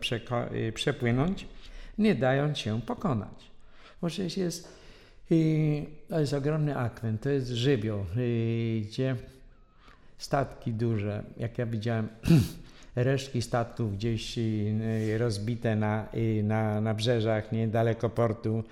[0.52, 1.46] y, przepłynąć,
[1.98, 3.50] nie dając się pokonać.
[4.00, 4.81] Bo przecież jest,
[5.30, 8.04] y, to jest ogromny akwen, to jest żywioł,
[8.82, 9.16] gdzie
[10.18, 12.08] statki duże, jak ja widziałem
[12.96, 18.64] resztki statków gdzieś y, rozbite na, y, na, na brzeżach niedaleko portu.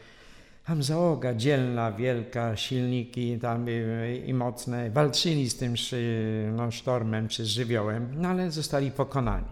[0.67, 4.91] Tam załoga dzielna, wielka, silniki tam i, y, i mocne.
[4.91, 5.75] Walczyli z tym
[6.57, 9.47] no, sztormem czy żywiołem, no ale zostali pokonani.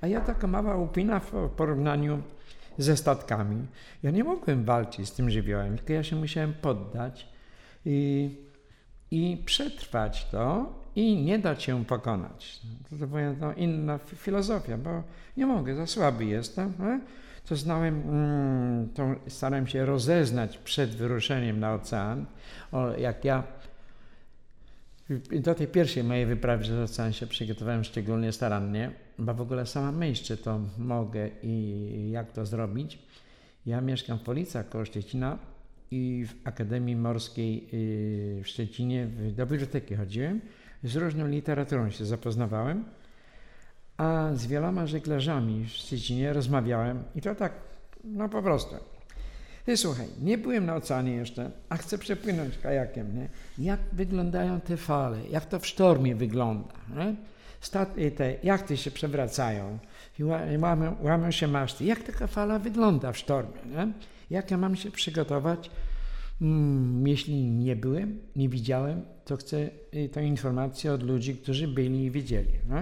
[0.00, 2.22] A ja taka mała upina w porównaniu
[2.82, 3.66] ze statkami.
[4.02, 7.28] Ja nie mogłem walczyć z tym żywiołem, tylko ja się musiałem poddać
[7.84, 8.30] i,
[9.10, 12.60] i przetrwać to i nie da cię pokonać.
[12.90, 15.02] To, to była no, inna filozofia, bo
[15.36, 16.72] nie mogę, za słaby jestem.
[16.78, 17.00] No?
[17.48, 22.26] To znałem, mm, to starałem się rozeznać przed wyruszeniem na ocean.
[22.72, 23.42] O, jak ja
[25.40, 28.90] do tej pierwszej mojej wyprawy przez ocean się przygotowałem szczególnie starannie,
[29.20, 32.98] bo w ogóle sama myśl, czy to mogę i jak to zrobić.
[33.66, 35.38] Ja mieszkam w Policach koło Szczecina
[35.90, 37.68] i w Akademii Morskiej
[38.38, 39.06] y, w Szczecinie
[39.36, 40.40] do biblioteki chodziłem
[40.84, 42.84] z różną literaturą się zapoznawałem,
[43.96, 47.52] a z wieloma żeglarzami w Szczecinie rozmawiałem i to tak,
[48.04, 48.74] no po prostu.
[49.64, 53.28] Ty słuchaj, nie byłem na oceanie jeszcze, a chcę przepłynąć kajakiem, nie?
[53.58, 57.14] Jak wyglądają te fale, jak to w sztormie wygląda, nie?
[57.60, 59.78] Stat- te jachty się przewracają,
[60.58, 61.84] łamią, łamią się maszty.
[61.84, 63.92] Jak taka fala wygląda w sztormie, nie?
[64.30, 65.70] Jak ja mam się przygotować?
[66.40, 72.04] Mm, jeśli nie byłem, nie widziałem, to chcę y, tę informację od ludzi, którzy byli
[72.04, 72.52] i widzieli.
[72.68, 72.76] No,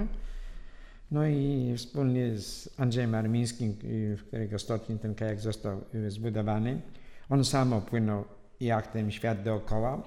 [1.10, 6.80] no i wspólnie z Andrzejem Armińskim, y, w którego stopniu ten kajak został y, zbudowany,
[7.28, 8.24] on sam opłynął
[8.60, 10.02] jachtem świat dookoła.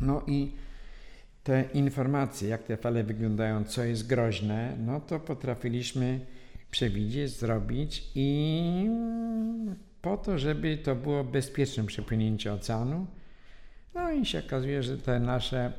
[0.00, 0.52] No i
[1.44, 6.20] te informacje, jak te fale wyglądają, co jest groźne, no to potrafiliśmy
[6.70, 8.88] przewidzieć, zrobić i
[10.02, 13.06] po to, żeby to było bezpieczne przepłynięcie oceanu.
[13.94, 15.72] No i się okazuje, że te nasze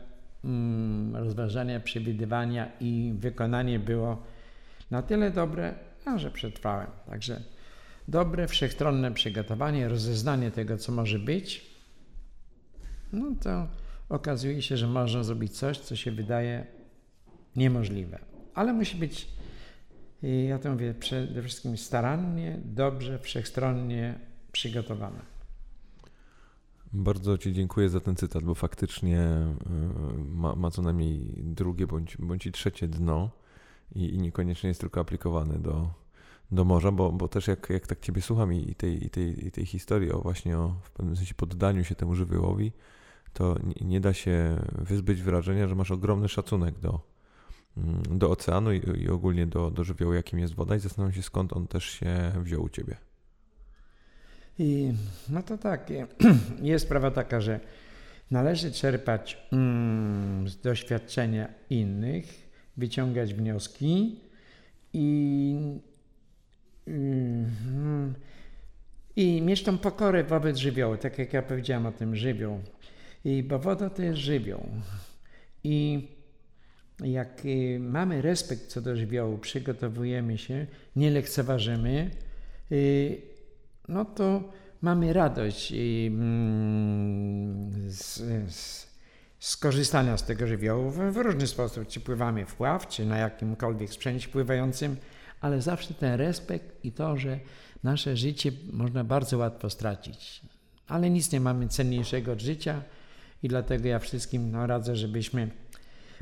[0.44, 4.24] mm, rozważania, przewidywania i wykonanie było
[4.92, 5.74] na tyle dobre,
[6.06, 6.88] no, że przetrwałem.
[7.10, 7.42] Także
[8.08, 11.66] dobre, wszechstronne przygotowanie, rozeznanie tego, co może być,
[13.14, 13.68] no to
[14.10, 16.68] okazuje się, że można zrobić coś, co się wydaje
[17.56, 18.20] niemożliwe.
[18.54, 19.36] Ale musi być
[20.24, 24.20] i ja to mówię przede wszystkim starannie, dobrze, wszechstronnie
[24.52, 25.20] przygotowane.
[26.94, 29.56] Bardzo Ci dziękuję za ten cytat, bo faktycznie e,
[30.30, 33.32] ma, ma co najmniej drugie bądź, bądź i trzecie dno
[33.96, 35.90] i, i niekoniecznie jest tylko aplikowany do,
[36.52, 39.52] do morza, bo, bo też jak, jak tak Ciebie słucham i tej, i tej, i
[39.52, 42.72] tej historii o właśnie o w pewnym sensie poddaniu się temu żywiołowi,
[43.36, 47.16] to nie, da się wyzbyć wrażenia, że masz ogromny szacunek do,
[47.78, 51.24] Mm, do oceanu i, i ogólnie do, do żywiołu, jakim jest woda i zastanawiam się,
[51.24, 52.96] skąd on też się wziął u Ciebie.
[54.60, 54.94] I
[55.30, 55.90] no to tak,
[56.62, 57.60] jest sprawa taka, że
[58.32, 64.20] należy czerpać mm, z doświadczenia innych, wyciągać wnioski
[64.94, 65.80] i,
[66.88, 68.14] mm,
[69.16, 72.60] i mieć tą pokorę wobec żywiołu, tak jak ja powiedziałem o tym żywioł.
[73.44, 74.70] Bo woda to jest żywioł.
[75.64, 76.08] I
[77.04, 82.12] jak y, mamy respekt co do żywiołu, przygotowujemy się, nie lekceważymy,
[82.72, 83.22] y,
[83.88, 85.76] no to mamy radość y,
[86.08, 88.22] mm, z,
[88.54, 88.88] z,
[89.40, 93.18] z korzystania z tego żywiołu w, w różny sposób, czy pływamy w pław, czy na
[93.18, 94.98] jakimkolwiek sprzęcie pływającym,
[95.42, 97.40] ale zawsze ten respekt i to, że
[97.84, 100.42] nasze życie można bardzo łatwo stracić.
[100.88, 102.84] Ale nic nie mamy cenniejszego od życia
[103.46, 105.50] i dlatego ja wszystkim radzę, żebyśmy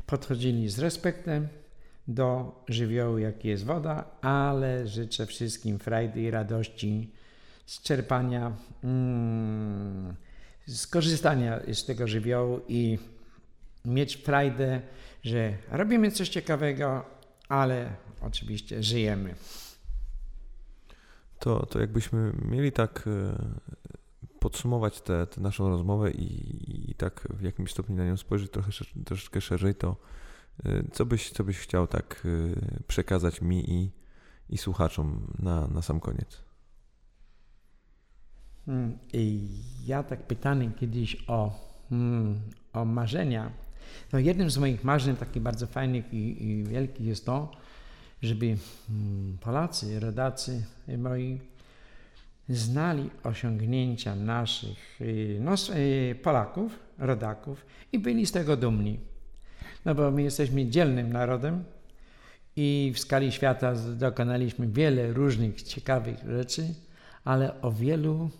[0.06, 1.48] podchodzili z respektem
[2.08, 7.10] do żywiołu, jaki jest woda, ale życzę wszystkim frajdy i radości
[7.66, 8.52] z czerpania,
[8.84, 10.14] mm,
[10.66, 12.98] z korzystania z tego żywiołu i
[13.84, 14.80] mieć frajdę,
[15.22, 17.04] że robimy coś ciekawego,
[17.48, 19.34] ale oczywiście żyjemy.
[21.38, 23.83] To, to jakbyśmy mieli tak e,
[24.44, 28.70] podsumować tę naszą rozmowę i, i, tak w jakimś stopniu na nią spojrzeć trochę
[29.04, 29.96] troszeczkę szerzej, to
[30.66, 33.90] y, co byś, co byś chciał tak y, przekazać mi i,
[34.50, 36.42] i słuchaczom na, na sam koniec?
[38.66, 38.98] Hmm,
[39.84, 41.52] ja tak pytany kiedyś o,
[41.88, 42.40] hmm,
[42.72, 43.52] o marzenia.
[44.12, 47.50] No jednym z moich marzeń takich bardzo fajnych i, i wielkich jest to,
[48.22, 50.64] żeby hmm, Polacy, rodacy
[50.98, 51.53] moi
[52.48, 58.98] znali osiągnięcia naszych y, no, y, Polaków, rodaków i byli z tego dumni.
[59.84, 61.64] No bo my jesteśmy dzielnym narodem
[62.56, 66.74] i w skali świata dokonaliśmy wiele różnych ciekawych rzeczy,
[67.24, 68.30] ale o wielu.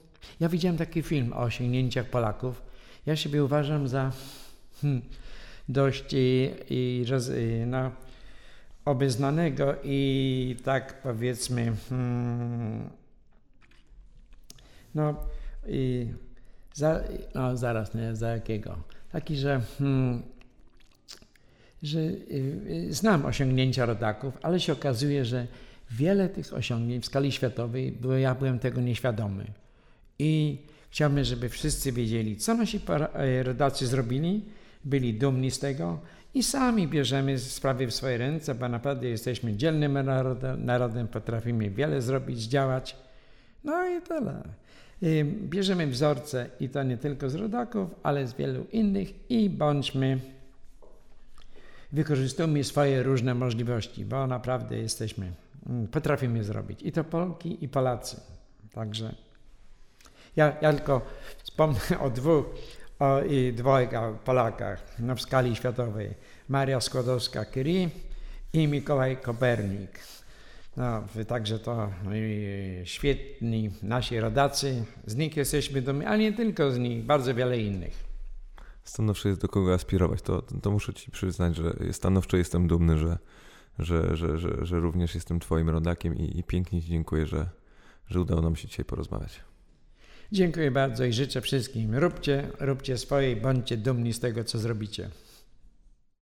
[0.40, 2.62] Ja widziałem taki film o osiągnięciach Polaków.
[3.06, 4.12] Ja siebie uważam za
[4.82, 5.02] hmm,
[5.68, 7.30] dość i, i roz,
[7.66, 7.90] no,
[8.84, 11.72] obeznanego i tak powiedzmy.
[11.88, 12.90] Hmm,
[14.94, 15.14] no
[15.66, 16.06] i
[16.74, 17.00] za,
[17.34, 18.76] no zaraz, nie, za jakiego?
[19.12, 20.22] Taki, że, hmm,
[21.82, 25.46] że y, znam osiągnięcia rodaków, ale się okazuje, że
[25.90, 29.46] wiele tych osiągnięć w skali światowej, bo ja byłem tego nieświadomy.
[30.18, 30.58] I
[30.90, 32.80] chciałbym, żeby wszyscy wiedzieli, co nasi
[33.14, 34.44] e, rodacy zrobili,
[34.84, 36.00] byli dumni z tego
[36.34, 39.98] i sami bierzemy sprawy w swoje ręce, bo naprawdę jesteśmy dzielnym
[40.58, 42.96] narodem potrafimy wiele zrobić, działać.
[43.64, 44.42] No i tyle.
[45.24, 50.20] Bierzemy wzorce i to nie tylko z rodaków, ale z wielu innych i bądźmy,
[51.92, 55.32] wykorzystujmy swoje różne możliwości, bo naprawdę jesteśmy,
[55.66, 58.20] mm, potrafimy zrobić i to Polki i Polacy.
[58.72, 59.14] Także
[60.36, 61.00] ja, ja tylko
[61.42, 62.46] wspomnę o dwóch
[62.98, 66.14] o, i dwojga Polakach no, w skali światowej.
[66.48, 67.88] Maria Skłodowska-Curie
[68.52, 70.00] i Mikołaj Kopernik.
[70.76, 72.10] No, także to no
[72.84, 78.04] świetni nasi rodacy, z nich jesteśmy dumni, ale nie tylko z nich, bardzo wiele innych.
[78.84, 80.22] Stanowczo jest do kogo aspirować.
[80.22, 83.18] To, to muszę Ci przyznać, że stanowczo jestem dumny, że,
[83.78, 87.48] że, że, że, że również jestem Twoim rodakiem i, i pięknie Ci dziękuję, że,
[88.08, 89.40] że udało nam się dzisiaj porozmawiać.
[90.32, 91.94] Dziękuję bardzo i życzę wszystkim.
[91.94, 95.10] Róbcie, róbcie swoje i bądźcie dumni z tego, co zrobicie.